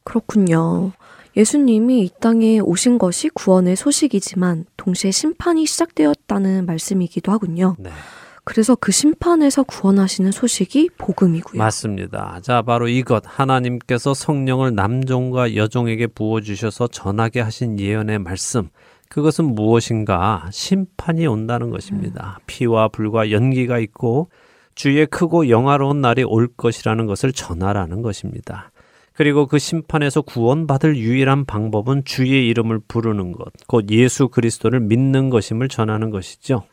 그렇군요. 0.04 0.92
예수님이 1.38 2.02
이 2.02 2.10
땅에 2.22 2.60
오신 2.60 2.98
것이 2.98 3.30
구원의 3.30 3.76
소식이지만 3.76 4.66
동시에 4.78 5.12
심판이 5.12 5.66
시작되었다는 5.66 6.66
말씀이기도 6.66 7.32
하군요. 7.32 7.76
네. 7.80 7.90
그래서 8.46 8.76
그 8.76 8.92
심판에서 8.92 9.64
구원하시는 9.64 10.32
소식이 10.32 10.92
복음이고요. 10.98 11.58
맞습니다. 11.58 12.40
자, 12.42 12.62
바로 12.62 12.88
이것 12.88 13.24
하나님께서 13.26 14.14
성령을 14.14 14.76
남종과 14.76 15.56
여종에게 15.56 16.08
부어 16.08 16.42
주셔서 16.42 16.88
전하게 16.88 17.42
하신 17.42 17.80
예언의 17.80 18.20
말씀. 18.20 18.70
그것은 19.10 19.46
무엇인가? 19.46 20.48
심판이 20.52 21.26
온다는 21.26 21.72
것입니다. 21.72 22.38
음. 22.40 22.44
피와 22.46 22.90
불과 22.90 23.32
연기가 23.32 23.80
있고 23.80 24.30
주의 24.76 25.06
크고 25.06 25.50
영화로운 25.50 26.02
날이 26.02 26.24
올 26.24 26.48
것이라는 26.56 27.06
것을 27.08 27.32
전하라는 27.32 28.04
것입니다. 28.04 28.72
그리고 29.14 29.48
그 29.48 29.58
심판에서 29.58 30.22
구원받을 30.22 30.98
유일한 30.98 31.46
방법은 31.46 32.04
주의 32.04 32.48
이름을 32.50 32.82
부르는 32.88 33.32
것, 33.32 33.54
곧 33.68 33.90
예수 33.90 34.28
그리스도를 34.28 34.82
믿는 34.82 35.30
것임을 35.30 35.70
전하는 35.70 36.10
것이죠. 36.10 36.64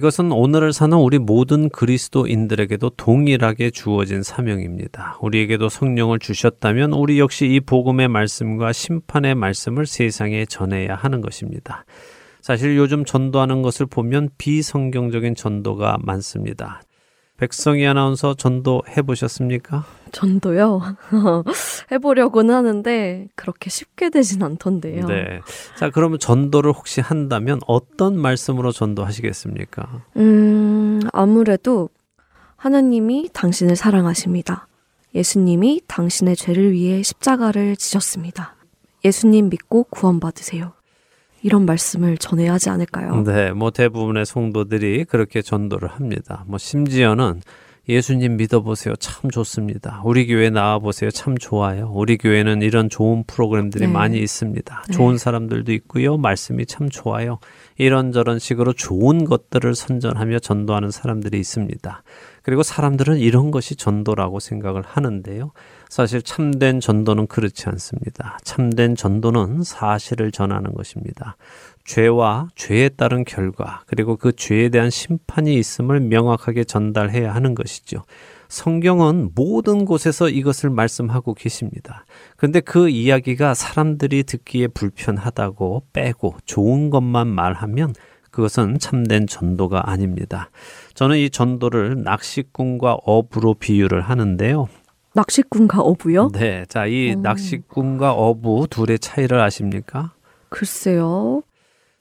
이것은 0.00 0.32
오늘을 0.32 0.72
사는 0.72 0.96
우리 0.96 1.18
모든 1.18 1.68
그리스도인들에게도 1.68 2.88
동일하게 2.96 3.68
주어진 3.68 4.22
사명입니다. 4.22 5.18
우리에게도 5.20 5.68
성령을 5.68 6.18
주셨다면 6.18 6.94
우리 6.94 7.20
역시 7.20 7.46
이 7.46 7.60
복음의 7.60 8.08
말씀과 8.08 8.72
심판의 8.72 9.34
말씀을 9.34 9.84
세상에 9.84 10.46
전해야 10.46 10.94
하는 10.94 11.20
것입니다. 11.20 11.84
사실 12.40 12.78
요즘 12.78 13.04
전도하는 13.04 13.60
것을 13.60 13.84
보면 13.84 14.30
비성경적인 14.38 15.34
전도가 15.34 15.98
많습니다. 16.00 16.80
백성희 17.40 17.86
아나운서 17.86 18.34
전도 18.34 18.82
해보셨습니까? 18.86 19.86
전도요? 20.12 20.80
해보려고는 21.90 22.54
하는데 22.54 23.28
그렇게 23.34 23.70
쉽게 23.70 24.10
되진 24.10 24.42
않던데요. 24.42 25.06
네. 25.06 25.40
자, 25.78 25.88
그러면 25.88 26.18
전도를 26.18 26.72
혹시 26.72 27.00
한다면 27.00 27.60
어떤 27.66 28.18
말씀으로 28.18 28.72
전도하시겠습니까? 28.72 30.02
음, 30.16 31.00
아무래도 31.14 31.88
하나님이 32.56 33.30
당신을 33.32 33.74
사랑하십니다. 33.74 34.68
예수님이 35.14 35.80
당신의 35.86 36.36
죄를 36.36 36.72
위해 36.72 37.02
십자가를 37.02 37.74
지셨습니다. 37.76 38.54
예수님 39.02 39.48
믿고 39.48 39.84
구원받으세요. 39.84 40.74
이런 41.42 41.64
말씀을 41.66 42.18
전해야 42.18 42.54
하지 42.54 42.70
않을까요? 42.70 43.22
네, 43.22 43.52
뭐 43.52 43.70
대부분의 43.70 44.26
성도들이 44.26 45.04
그렇게 45.04 45.42
전도를 45.42 45.88
합니다. 45.88 46.44
뭐 46.46 46.58
심지어는 46.58 47.40
예수님 47.88 48.36
믿어보세요. 48.36 48.94
참 48.96 49.30
좋습니다. 49.30 50.00
우리 50.04 50.26
교회 50.26 50.48
나와보세요. 50.50 51.10
참 51.10 51.36
좋아요. 51.36 51.90
우리 51.92 52.18
교회는 52.18 52.62
이런 52.62 52.88
좋은 52.88 53.24
프로그램들이 53.26 53.86
네. 53.86 53.92
많이 53.92 54.18
있습니다. 54.18 54.84
네. 54.86 54.92
좋은 54.94 55.18
사람들도 55.18 55.72
있고요. 55.72 56.16
말씀이 56.16 56.66
참 56.66 56.88
좋아요. 56.88 57.38
이런저런 57.78 58.38
식으로 58.38 58.74
좋은 58.74 59.24
것들을 59.24 59.74
선전하며 59.74 60.38
전도하는 60.38 60.90
사람들이 60.90 61.40
있습니다. 61.40 62.02
그리고 62.42 62.62
사람들은 62.62 63.18
이런 63.18 63.50
것이 63.50 63.74
전도라고 63.74 64.38
생각을 64.38 64.82
하는데요. 64.82 65.52
사실 65.90 66.22
참된 66.22 66.78
전도는 66.78 67.26
그렇지 67.26 67.68
않습니다. 67.68 68.38
참된 68.44 68.94
전도는 68.94 69.64
사실을 69.64 70.30
전하는 70.30 70.72
것입니다. 70.72 71.36
죄와 71.84 72.48
죄에 72.54 72.90
따른 72.90 73.24
결과, 73.24 73.82
그리고 73.86 74.16
그 74.16 74.32
죄에 74.32 74.68
대한 74.68 74.88
심판이 74.88 75.56
있음을 75.56 75.98
명확하게 75.98 76.62
전달해야 76.62 77.34
하는 77.34 77.56
것이죠. 77.56 78.04
성경은 78.48 79.30
모든 79.34 79.84
곳에서 79.84 80.28
이것을 80.28 80.70
말씀하고 80.70 81.34
계십니다. 81.34 82.04
그런데 82.36 82.60
그 82.60 82.88
이야기가 82.88 83.54
사람들이 83.54 84.22
듣기에 84.22 84.68
불편하다고 84.68 85.88
빼고 85.92 86.36
좋은 86.44 86.90
것만 86.90 87.26
말하면 87.26 87.94
그것은 88.30 88.78
참된 88.78 89.26
전도가 89.26 89.90
아닙니다. 89.90 90.50
저는 90.94 91.18
이 91.18 91.30
전도를 91.30 92.04
낚시꾼과 92.04 92.98
어부로 93.02 93.54
비유를 93.54 94.02
하는데요. 94.02 94.68
낚시꾼과 95.14 95.80
어부요? 95.80 96.30
네. 96.32 96.64
자, 96.68 96.86
이 96.86 97.12
오. 97.14 97.18
어. 97.18 97.22
낚시꾼과 97.22 98.12
어부 98.12 98.66
둘의 98.70 98.98
차이를 98.98 99.40
아십니까? 99.40 100.12
글쎄요. 100.48 101.42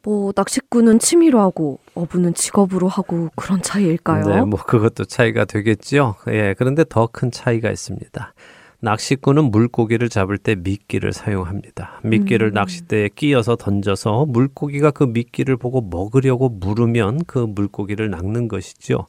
뭐 0.04 0.32
낚시꾼은 0.36 1.00
취미로 1.00 1.40
하고 1.42 1.80
어부는 1.94 2.34
직업으로 2.34 2.88
하고 2.88 3.30
그런 3.36 3.62
차이일까요? 3.62 4.26
네, 4.26 4.42
뭐 4.42 4.58
그것도 4.64 5.06
차이가 5.06 5.44
되겠죠. 5.46 6.16
예, 6.30 6.56
그런데 6.58 6.84
더 6.88 7.08
큰 7.08 7.32
차이가 7.32 7.70
있습니다. 7.70 8.34
낚시꾼은 8.82 9.52
물고기를 9.52 10.08
잡을 10.08 10.38
때 10.38 10.56
미끼를 10.56 11.12
사용합니다. 11.12 12.00
미끼를 12.06 12.52
음. 12.52 12.54
낚싯대에 12.54 13.10
끼어서 13.14 13.58
던져서 13.58 14.28
물고기가 14.30 14.92
그 14.92 15.04
미끼를 15.04 15.58
보고 15.58 15.82
먹으려고 15.82 16.48
물으면 16.48 17.26
그 17.28 17.40
물고기를 17.40 18.10
낚는 18.10 18.48
것이죠. 18.48 19.06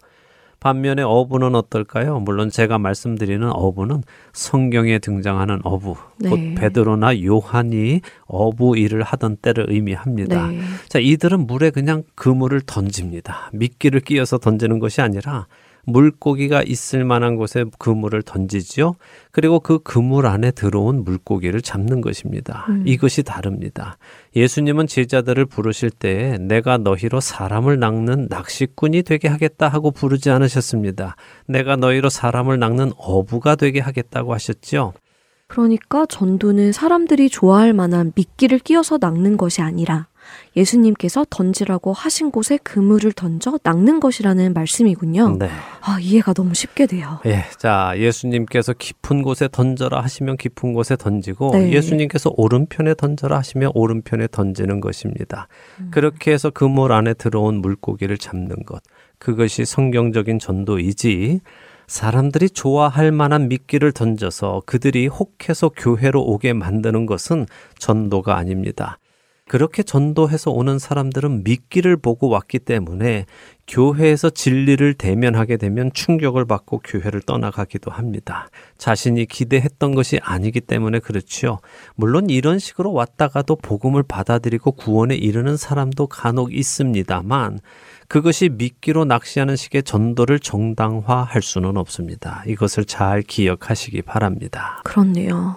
반면에 0.60 1.02
어부는 1.02 1.54
어떨까요? 1.54 2.20
물론 2.20 2.50
제가 2.50 2.78
말씀드리는 2.78 3.48
어부는 3.50 4.02
성경에 4.32 4.98
등장하는 4.98 5.60
어부, 5.64 5.96
네. 6.18 6.28
곧 6.28 6.54
베드로나 6.56 7.22
요한이 7.22 8.02
어부 8.26 8.76
일을 8.76 9.02
하던 9.02 9.38
때를 9.38 9.66
의미합니다. 9.70 10.48
네. 10.48 10.60
자, 10.88 10.98
이들은 10.98 11.46
물에 11.46 11.70
그냥 11.70 12.02
그물을 12.14 12.60
던집니다. 12.60 13.50
미끼를 13.54 14.00
끼어서 14.00 14.38
던지는 14.38 14.78
것이 14.78 15.00
아니라 15.00 15.46
물고기가 15.92 16.62
있을 16.62 17.04
만한 17.04 17.36
곳에 17.36 17.64
그물을 17.78 18.22
던지지요. 18.22 18.94
그리고 19.32 19.60
그 19.60 19.78
그물 19.78 20.26
안에 20.26 20.50
들어온 20.50 21.04
물고기를 21.04 21.60
잡는 21.62 22.00
것입니다. 22.00 22.66
음. 22.68 22.84
이것이 22.86 23.22
다릅니다. 23.22 23.96
예수님은 24.36 24.86
제자들을 24.86 25.46
부르실 25.46 25.90
때 25.90 26.38
내가 26.40 26.78
너희로 26.78 27.20
사람을 27.20 27.78
낚는 27.78 28.28
낚시꾼이 28.28 29.02
되게 29.02 29.28
하겠다 29.28 29.68
하고 29.68 29.90
부르지 29.90 30.30
않으셨습니다. 30.30 31.16
내가 31.46 31.76
너희로 31.76 32.08
사람을 32.08 32.58
낚는 32.58 32.92
어부가 32.96 33.56
되게 33.56 33.80
하겠다고 33.80 34.34
하셨죠. 34.34 34.92
그러니까 35.50 36.06
전도는 36.06 36.70
사람들이 36.70 37.28
좋아할 37.28 37.72
만한 37.72 38.12
미끼를 38.14 38.60
끼워서 38.60 38.98
낚는 39.00 39.36
것이 39.36 39.62
아니라 39.62 40.06
예수님께서 40.56 41.24
던지라고 41.28 41.92
하신 41.92 42.30
곳에 42.30 42.58
그물을 42.58 43.12
던져 43.12 43.58
낚는 43.62 44.00
것이라는 44.00 44.52
말씀이군요. 44.52 45.36
네. 45.38 45.48
아, 45.80 45.98
이해가 46.00 46.32
너무 46.32 46.54
쉽게 46.54 46.86
돼요. 46.86 47.20
예. 47.26 47.44
자, 47.58 47.92
예수님께서 47.96 48.72
깊은 48.72 49.22
곳에 49.22 49.48
던져라 49.50 50.00
하시면 50.00 50.36
깊은 50.36 50.72
곳에 50.72 50.96
던지고 50.96 51.52
네. 51.52 51.72
예수님께서 51.72 52.32
오른편에 52.36 52.94
던져라 52.94 53.38
하시면 53.38 53.72
오른편에 53.74 54.28
던지는 54.30 54.80
것입니다. 54.80 55.48
음. 55.80 55.88
그렇게 55.90 56.32
해서 56.32 56.50
그물 56.50 56.92
안에 56.92 57.14
들어온 57.14 57.56
물고기를 57.56 58.18
잡는 58.18 58.64
것. 58.66 58.82
그것이 59.18 59.64
성경적인 59.64 60.38
전도이지 60.38 61.40
사람들이 61.90 62.50
좋아할 62.50 63.10
만한 63.10 63.48
미끼를 63.48 63.90
던져서 63.90 64.62
그들이 64.64 65.08
혹해서 65.08 65.68
교회로 65.70 66.22
오게 66.22 66.52
만드는 66.52 67.04
것은 67.04 67.46
전도가 67.78 68.36
아닙니다. 68.36 68.98
그렇게 69.50 69.82
전도해서 69.82 70.52
오는 70.52 70.78
사람들은 70.78 71.42
미끼를 71.42 71.96
보고 71.96 72.28
왔기 72.28 72.60
때문에 72.60 73.26
교회에서 73.66 74.30
진리를 74.30 74.94
대면하게 74.94 75.56
되면 75.56 75.90
충격을 75.92 76.44
받고 76.44 76.82
교회를 76.84 77.22
떠나가기도 77.22 77.90
합니다. 77.90 78.48
자신이 78.78 79.26
기대했던 79.26 79.96
것이 79.96 80.20
아니기 80.22 80.60
때문에 80.60 81.00
그렇지요. 81.00 81.58
물론 81.96 82.30
이런 82.30 82.60
식으로 82.60 82.92
왔다가도 82.92 83.56
복음을 83.56 84.04
받아들이고 84.04 84.70
구원에 84.70 85.16
이르는 85.16 85.56
사람도 85.56 86.06
간혹 86.06 86.54
있습니다만 86.54 87.58
그것이 88.06 88.50
미끼로 88.50 89.04
낚시하는 89.04 89.56
식의 89.56 89.82
전도를 89.82 90.38
정당화할 90.38 91.42
수는 91.42 91.76
없습니다. 91.76 92.44
이것을 92.46 92.84
잘 92.84 93.22
기억하시기 93.22 94.02
바랍니다. 94.02 94.80
그렇네요. 94.84 95.56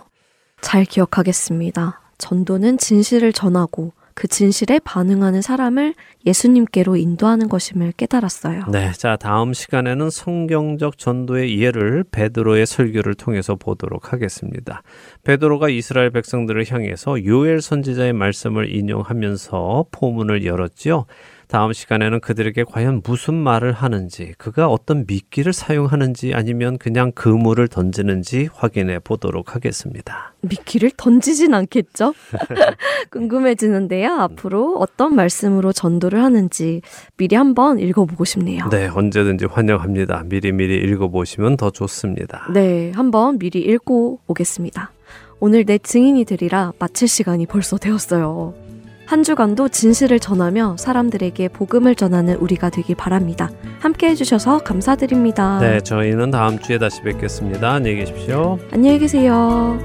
잘 0.62 0.84
기억하겠습니다. 0.84 2.03
전도는 2.18 2.78
진실을 2.78 3.34
전하고 3.34 3.94
그 4.16 4.28
진실에 4.28 4.80
반응하는 4.84 5.42
사람을 5.42 5.96
예수님께로 6.26 6.96
인도하는 6.96 7.50
것임을 7.50 7.94
깨달았어요. 7.94 8.66
네, 8.72 8.92
자 8.94 9.16
다음 9.16 9.54
시간에는 9.54 10.10
성경적 10.10 10.98
전도의 10.98 11.60
예를 11.60 12.04
베드로의 12.12 12.66
설교를 12.66 13.16
통해서 13.16 13.56
보도록 13.56 14.14
하겠습니다. 14.14 14.84
베드로가 15.24 15.70
이스라엘 15.70 16.12
백성들을 16.12 16.72
향해서 16.72 17.26
요엘 17.26 17.62
선지자의 17.62 18.14
말씀을 18.14 18.74
인용하면서 18.74 19.86
포문을 19.92 20.46
열었지요. 20.46 21.06
다음 21.48 21.74
시간에는 21.74 22.20
그들에게 22.20 22.64
과연 22.64 23.02
무슨 23.04 23.34
말을 23.36 23.72
하는지, 23.72 24.34
그가 24.38 24.68
어떤 24.68 25.06
미끼를 25.08 25.54
사용하는지 25.54 26.34
아니면 26.34 26.78
그냥 26.78 27.12
그물을 27.12 27.68
던지는지 27.68 28.50
확인해 28.54 29.00
보도록 29.00 29.56
하겠습니다. 29.56 30.34
미끼를 30.42 30.92
던지진 30.98 31.54
않겠죠? 31.54 32.14
궁금해지는데요. 33.12 34.14
앞으로 34.14 34.78
어떤 34.78 35.16
말씀으로 35.16 35.72
전도를 35.74 36.24
하는지 36.24 36.82
미리 37.18 37.36
한번 37.36 37.80
읽어보고 37.80 38.26
싶네요. 38.26 38.70
네, 38.70 38.88
언제든지 38.88 39.46
환영합니다. 39.46 40.24
미리미리 40.26 40.76
읽어보시면 40.76 41.58
더 41.58 41.70
좋습니다. 41.70 42.48
네, 42.54 42.92
한번 42.96 43.38
미리 43.38 43.60
읽고 43.60 44.20
오겠습니다. 44.28 44.92
오늘 45.40 45.66
내 45.66 45.78
증인이 45.78 46.24
되리라 46.26 46.72
마칠 46.80 47.08
시간이 47.08 47.46
벌써 47.48 47.78
되었어요. 47.78 48.54
한 49.14 49.22
주간도 49.22 49.70
진실을 49.70 50.20
전하며 50.20 50.78
사람들에게 50.80 51.50
복음을 51.50 51.94
전하는 51.94 52.34
우리가 52.38 52.72
되길 52.72 52.96
바랍니다. 52.96 53.52
함께 53.80 54.10
해주셔서 54.10 54.64
감사드립니다. 54.64 55.60
네, 55.60 55.82
저희는 55.82 56.32
다음 56.32 56.58
주에 56.58 56.80
다시 56.80 57.00
뵙겠습니다. 57.04 57.74
안녕히 57.74 57.98
계십시오. 57.98 58.58
안녕히 58.72 58.98
계세요. 58.98 59.78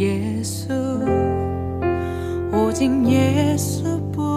예수 0.00 0.72
오직 2.54 2.90
예수뿐이야 3.06 4.30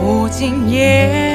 오직 0.00 0.54
예수 0.68 1.33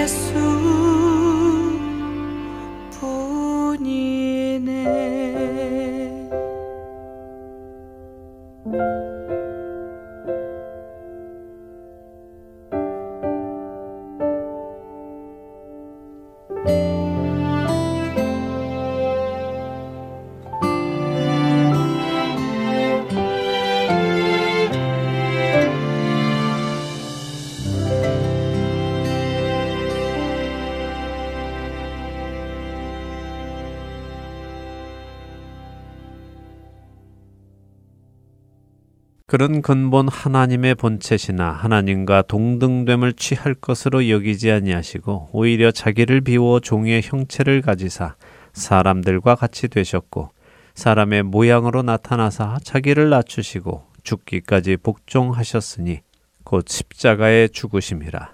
그런 39.30 39.62
근본 39.62 40.08
하나님의 40.08 40.74
본체시나 40.74 41.52
하나님과 41.52 42.24
동등됨을 42.24 43.14
취할 43.14 43.54
것으로 43.54 44.10
여기지 44.10 44.50
아니하시고 44.50 45.30
오히려 45.34 45.70
자기를 45.70 46.22
비워 46.22 46.60
종의 46.60 47.04
형체를 47.04 47.62
가지사 47.62 48.16
사람들과 48.54 49.36
같이 49.36 49.68
되셨고 49.68 50.32
사람의 50.74 51.22
모양으로 51.22 51.84
나타나사 51.84 52.58
자기를 52.64 53.12
낮추시고 53.12 53.84
죽기까지 54.02 54.78
복종하셨으니 54.78 56.00
곧 56.44 56.66
십자가에 56.68 57.50
죽으심이라. 57.50 58.34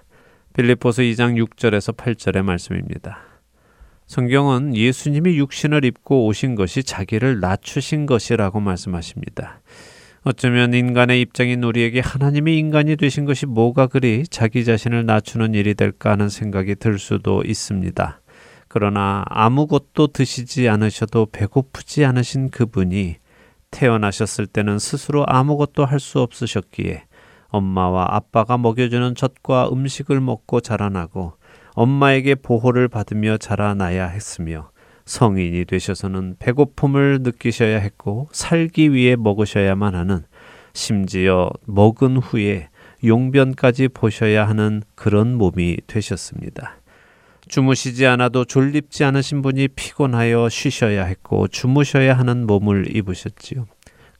빌립보서 0.54 1.02
2장 1.02 1.36
6절에서 1.44 1.94
8절의 1.94 2.40
말씀입니다. 2.40 3.18
성경은 4.06 4.74
예수님이 4.74 5.36
육신을 5.36 5.84
입고 5.84 6.24
오신 6.24 6.54
것이 6.54 6.82
자기를 6.82 7.40
낮추신 7.40 8.06
것이라고 8.06 8.60
말씀하십니다. 8.60 9.60
어쩌면 10.28 10.74
인간의 10.74 11.20
입장인 11.20 11.62
우리에게 11.62 12.00
하나님이 12.00 12.58
인간이 12.58 12.96
되신 12.96 13.26
것이 13.26 13.46
뭐가 13.46 13.86
그리 13.86 14.24
자기 14.28 14.64
자신을 14.64 15.06
낮추는 15.06 15.54
일이 15.54 15.76
될까 15.76 16.10
하는 16.10 16.28
생각이 16.28 16.74
들 16.74 16.98
수도 16.98 17.44
있습니다. 17.44 18.20
그러나 18.66 19.22
아무것도 19.28 20.08
드시지 20.08 20.68
않으셔도 20.68 21.26
배고프지 21.26 22.04
않으신 22.04 22.50
그분이 22.50 23.18
태어나셨을 23.70 24.48
때는 24.48 24.80
스스로 24.80 25.24
아무것도 25.28 25.84
할 25.84 26.00
수 26.00 26.18
없으셨기에 26.18 27.04
엄마와 27.46 28.08
아빠가 28.16 28.58
먹여주는 28.58 29.14
젖과 29.14 29.68
음식을 29.70 30.20
먹고 30.20 30.60
자라나고 30.60 31.34
엄마에게 31.74 32.34
보호를 32.34 32.88
받으며 32.88 33.36
자라나야 33.36 34.08
했으며 34.08 34.70
성인이 35.06 35.64
되셔서는 35.64 36.36
배고픔을 36.38 37.20
느끼셔야 37.22 37.78
했고 37.78 38.28
살기 38.32 38.92
위해 38.92 39.16
먹으셔야만 39.16 39.94
하는 39.94 40.24
심지어 40.74 41.50
먹은 41.64 42.18
후에 42.18 42.68
용변까지 43.04 43.88
보셔야 43.88 44.46
하는 44.48 44.82
그런 44.94 45.34
몸이 45.34 45.78
되셨습니다. 45.86 46.76
주무시지 47.48 48.06
않아도 48.06 48.44
졸립지 48.44 49.04
않으신 49.04 49.42
분이 49.42 49.68
피곤하여 49.68 50.48
쉬셔야 50.48 51.04
했고 51.04 51.46
주무셔야 51.46 52.18
하는 52.18 52.46
몸을 52.46 52.96
입으셨지요. 52.96 53.66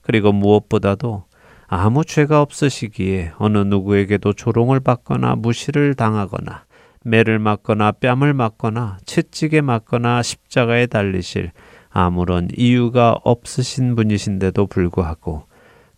그리고 0.03 0.32
무엇보다도 0.32 1.24
아무 1.66 2.05
죄가 2.05 2.41
없으시기에 2.43 3.32
어느 3.39 3.59
누구에게도 3.59 4.34
조롱을 4.34 4.78
받거나 4.80 5.34
무시를 5.34 5.95
당하거나 5.95 6.64
매를 7.07 7.38
맞거나 7.38 7.92
뺨을 7.92 8.34
맞거나 8.34 8.98
채찍에 9.07 9.61
맞거나 9.61 10.22
십자가에 10.22 10.86
달리실 10.86 11.52
아무런 11.88 12.48
이유가 12.57 13.16
없으신 13.22 13.94
분이신데도 13.94 14.66
불구하고 14.66 15.44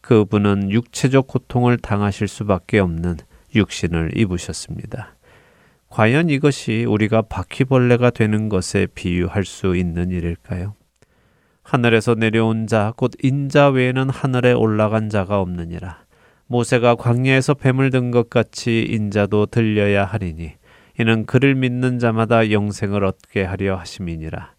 그분은 0.02 0.70
육체적 0.70 1.26
고통을 1.26 1.78
당하실 1.78 2.28
수밖에 2.28 2.78
없는 2.78 3.16
육신을 3.54 4.18
입으셨습니다. 4.18 5.14
과연 5.88 6.28
이것이 6.28 6.84
우리가 6.86 7.22
바퀴벌레가 7.22 8.11
되는 8.11 8.50
것에 8.50 8.86
비유할 8.94 9.46
수 9.46 9.76
있는 9.76 10.11
일일까요? 10.11 10.74
하늘에서 11.62 12.14
내려온 12.16 12.66
자, 12.66 12.92
곧 12.96 13.12
인자 13.22 13.70
외에는 13.70 14.11
하늘에 14.11 14.52
올라간 14.52 15.09
자가 15.09 15.40
없느니라. 15.40 16.04
모세가 16.46 16.96
광야에서 16.96 17.54
뱀을 17.54 17.90
든 17.90 18.11
것 18.11 18.28
같이 18.28 18.86
인자도 18.88 19.46
들려야 19.46 20.04
하리니 20.04 20.57
이는 20.99 21.26
그를 21.26 21.55
믿는 21.55 21.99
자마다 22.01 22.51
영생을 22.51 23.05
얻게 23.05 23.44
하려 23.44 23.76
하심이니라. 23.76 24.53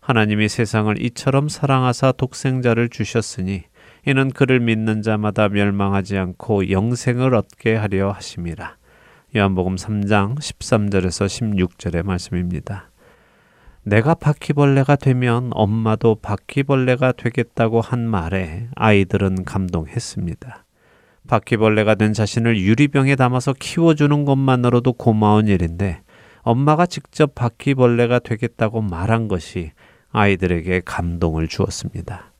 하나님이 0.00 0.48
세상을 0.48 1.02
이처럼 1.02 1.48
사랑하사 1.48 2.12
독생자를 2.12 2.90
주셨으니 2.90 3.64
이는 4.06 4.30
그를 4.30 4.60
믿는 4.60 5.02
자마다 5.02 5.48
멸망하지 5.48 6.18
않고 6.18 6.70
영생을 6.70 7.34
얻게 7.34 7.74
하려 7.74 8.10
하심이라. 8.10 8.76
요한복음 9.34 9.76
3장 9.76 10.36
13절에서 10.36 11.26
16절의 11.26 12.04
말씀입니다. 12.04 12.90
내가 13.82 14.14
바퀴벌레가 14.14 14.96
되면 14.96 15.50
엄마도 15.52 16.16
바퀴벌레가 16.16 17.12
되겠다고 17.12 17.80
한 17.80 18.06
말에 18.06 18.68
아이들은 18.74 19.44
감동했습니다. 19.44 20.65
바퀴벌레가 21.26 21.94
된 21.94 22.12
자신을 22.12 22.58
유리병에 22.60 23.16
담아서 23.16 23.54
키워주는 23.58 24.24
것만으로도 24.24 24.94
고마운 24.94 25.48
일인데 25.48 26.00
엄마가 26.42 26.86
직접 26.86 27.34
바퀴벌레가 27.34 28.20
되겠다고 28.20 28.82
말한 28.82 29.28
것이 29.28 29.72
아이들에게 30.10 30.82
감동을 30.84 31.48
주었습니다. 31.48 32.32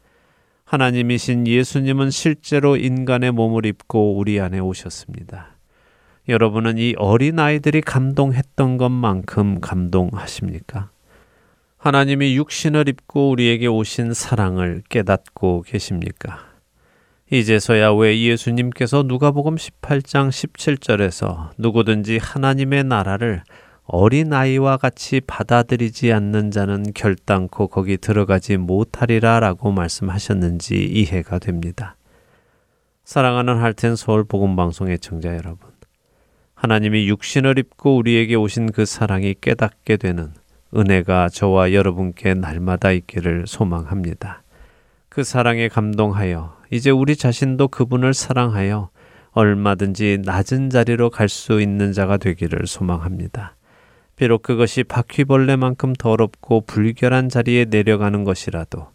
하나님이신 0.65 1.47
예수님은 1.47 2.11
실제로 2.11 2.77
인간의 2.77 3.33
몸을 3.33 3.67
입고 3.67 4.17
우리 4.17 4.41
안에 4.41 4.59
오셨습니다. 4.59 5.57
여러분은 6.29 6.79
이 6.79 6.95
어린 6.99 7.39
아이들이 7.39 7.81
감동했던 7.81 8.79
것만큼 8.79 9.61
감동하십니까? 9.61 10.91
하나님이 11.79 12.37
육신을 12.37 12.89
입고 12.89 13.31
우리에게 13.31 13.69
오신 13.69 14.13
사랑을 14.13 14.83
깨닫고 14.89 15.63
계십니까? 15.67 16.56
이제서야 17.29 17.91
왜 17.91 18.21
예수님께서 18.21 19.03
누가복음 19.03 19.57
18장 19.57 20.29
17절에서 20.29 21.51
누구든지 21.59 22.19
하나님의 22.19 22.85
나라를 22.85 23.43
어린아이와 23.87 24.77
같이 24.77 25.21
받아들이지 25.21 26.13
않는 26.13 26.53
자는 26.53 26.93
결단코 26.95 27.67
거기 27.67 27.97
들어가지 27.97 28.57
못하리라 28.57 29.41
라고 29.41 29.73
말씀하셨는지 29.73 30.77
이해가 30.85 31.41
됩니다. 31.41 31.97
사랑하는 33.05 33.59
할텐 33.59 33.97
서울 33.97 34.23
복음방송의 34.23 35.01
청자 35.01 35.31
여러분. 35.37 35.71
하나님이 36.55 37.09
육신을 37.09 37.59
입고 37.59 37.97
우리에게 37.97 38.37
오신 38.37 38.71
그 38.71 38.87
사랑이 38.87 39.35
깨닫게 39.41 39.97
되는 39.97 40.33
은혜가 40.77 41.31
저와 41.31 41.73
여러분께 41.73 42.35
날마다 42.35 42.93
있기를 42.93 43.47
소망합니다. 43.49 44.45
그 45.09 45.25
사랑에 45.25 45.67
감동하여 45.67 46.56
이제 46.71 46.91
우리 46.91 47.17
자신도 47.17 47.69
그분을 47.69 48.15
사랑하여 48.15 48.91
얼마든지 49.33 50.23
낮은 50.25 50.71
자리로 50.71 51.11
갈 51.11 51.29
수 51.29 51.61
있는 51.61 51.93
자가 51.93 52.17
되기를 52.17 52.67
소망합니다. 52.67 53.57
비록 54.17 54.43
그것이 54.43 54.83
바퀴벌레만큼 54.83 55.93
더럽고 55.93 56.63
불결한 56.63 57.29
자리에 57.29 57.67
내려가는 57.67 58.25
것이라도 58.25 58.89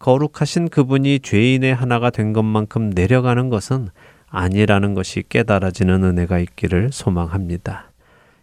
거룩하신 0.00 0.68
그분이 0.68 1.20
죄인의 1.20 1.74
하나가 1.74 2.10
된 2.10 2.32
것만큼 2.32 2.90
내려가는 2.90 3.48
것은 3.48 3.88
아니라는 4.28 4.94
것이 4.94 5.22
깨달아지는 5.28 6.02
은혜가 6.02 6.40
있기를 6.40 6.90
소망합니다. 6.92 7.92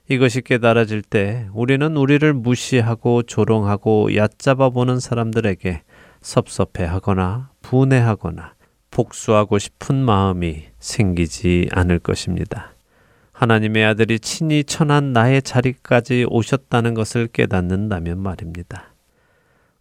이것이 0.09 0.41
깨달아질 0.41 1.01
때 1.01 1.47
우리는 1.53 1.95
우리를 1.95 2.33
무시하고 2.33 3.23
조롱하고 3.23 4.15
얕잡아 4.15 4.69
보는 4.69 4.99
사람들에게 4.99 5.81
섭섭해하거나 6.21 7.49
분해하거나 7.61 8.53
복수하고 8.93 9.57
싶은 9.57 9.95
마음이 9.95 10.65
생기지 10.77 11.67
않을 11.71 11.97
것입니다. 11.97 12.75
하나님의 13.31 13.83
아들이 13.83 14.19
친히 14.19 14.63
천한 14.63 15.13
나의 15.13 15.41
자리까지 15.41 16.27
오셨다는 16.29 16.93
것을 16.93 17.27
깨닫는다면 17.27 18.19
말입니다. 18.19 18.93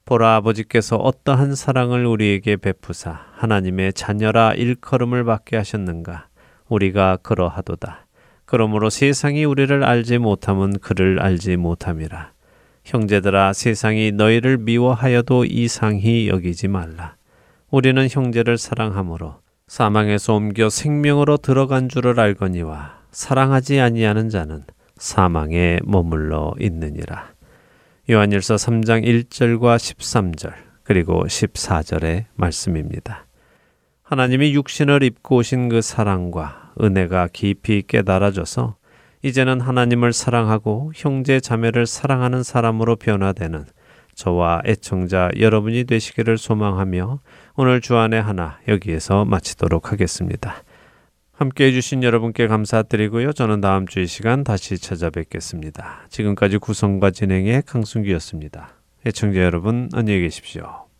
보라 0.07 0.37
아버지께서 0.37 0.97
어떠한 0.97 1.55
사랑을 1.55 2.07
우리에게 2.07 2.57
베푸사 2.57 3.27
하나님의 3.35 3.93
자녀라 3.93 4.55
일컬음을 4.55 5.25
받게 5.25 5.59
하셨는가 5.59 6.29
우리가 6.69 7.19
그러하도다. 7.19 8.07
그러므로 8.47 8.89
세상이 8.89 9.45
우리를 9.45 9.85
알지 9.85 10.19
못함은 10.19 10.79
그를 10.79 11.21
알지 11.21 11.59
못함이라. 11.59 12.33
형제들아 12.85 13.53
세상이 13.53 14.13
너희를 14.13 14.57
미워하여도 14.57 15.45
이상히 15.45 16.29
여기지 16.29 16.69
말라. 16.69 17.17
우리는 17.73 18.07
형제를 18.07 18.59
사랑함으로 18.59 19.37
사망에서 19.67 20.35
옮겨 20.35 20.69
생명으로 20.69 21.39
들어간 21.39 21.89
줄을 21.89 22.21
알거니와 22.21 22.99
사랑하지 23.13 23.81
아니하는 23.81 24.29
자는 24.29 24.65
사망에 24.99 25.79
머물러 25.83 26.53
있느니라. 26.61 27.33
요한일서 28.11 28.57
3장 28.57 29.07
1절과 29.07 29.77
13절 29.77 30.53
그리고 30.83 31.25
14절의 31.25 32.27
말씀입니다. 32.35 33.25
하나님이 34.03 34.53
육신을 34.53 35.03
입고 35.03 35.37
오신 35.37 35.71
그 35.71 35.81
사랑과 35.81 36.75
은혜가 36.79 37.29
깊이 37.33 37.85
깨달아져서 37.87 38.77
이제는 39.23 39.63
하나님을 39.63 40.13
사랑하고 40.13 40.93
형제 40.95 41.41
자매를 41.41 41.87
사랑하는 41.87 42.43
사람으로 42.43 42.97
변화되는 42.97 43.65
저와 44.15 44.61
애청자 44.67 45.31
여러분이 45.39 45.85
되시기를 45.85 46.37
소망하며 46.37 47.21
오늘 47.55 47.81
주안의 47.81 48.23
하나 48.23 48.59
여기에서 48.69 49.25
마치도록 49.25 49.93
하겠습니다. 49.93 50.63
함께 51.33 51.67
해주신 51.67 52.03
여러분께 52.03 52.47
감사드리고요. 52.47 53.33
저는 53.33 53.61
다음 53.61 53.87
주 53.87 54.01
이 54.01 54.07
시간 54.07 54.45
다시 54.45 54.79
찾아뵙겠습니다. 54.79 56.07
지금까지 56.09 56.59
구성과 56.59 57.11
진행의 57.11 57.63
강순기였습니다. 57.67 58.71
애청자 59.07 59.41
여러분 59.41 59.91
안녕히 59.93 60.21
계십시오. 60.21 60.92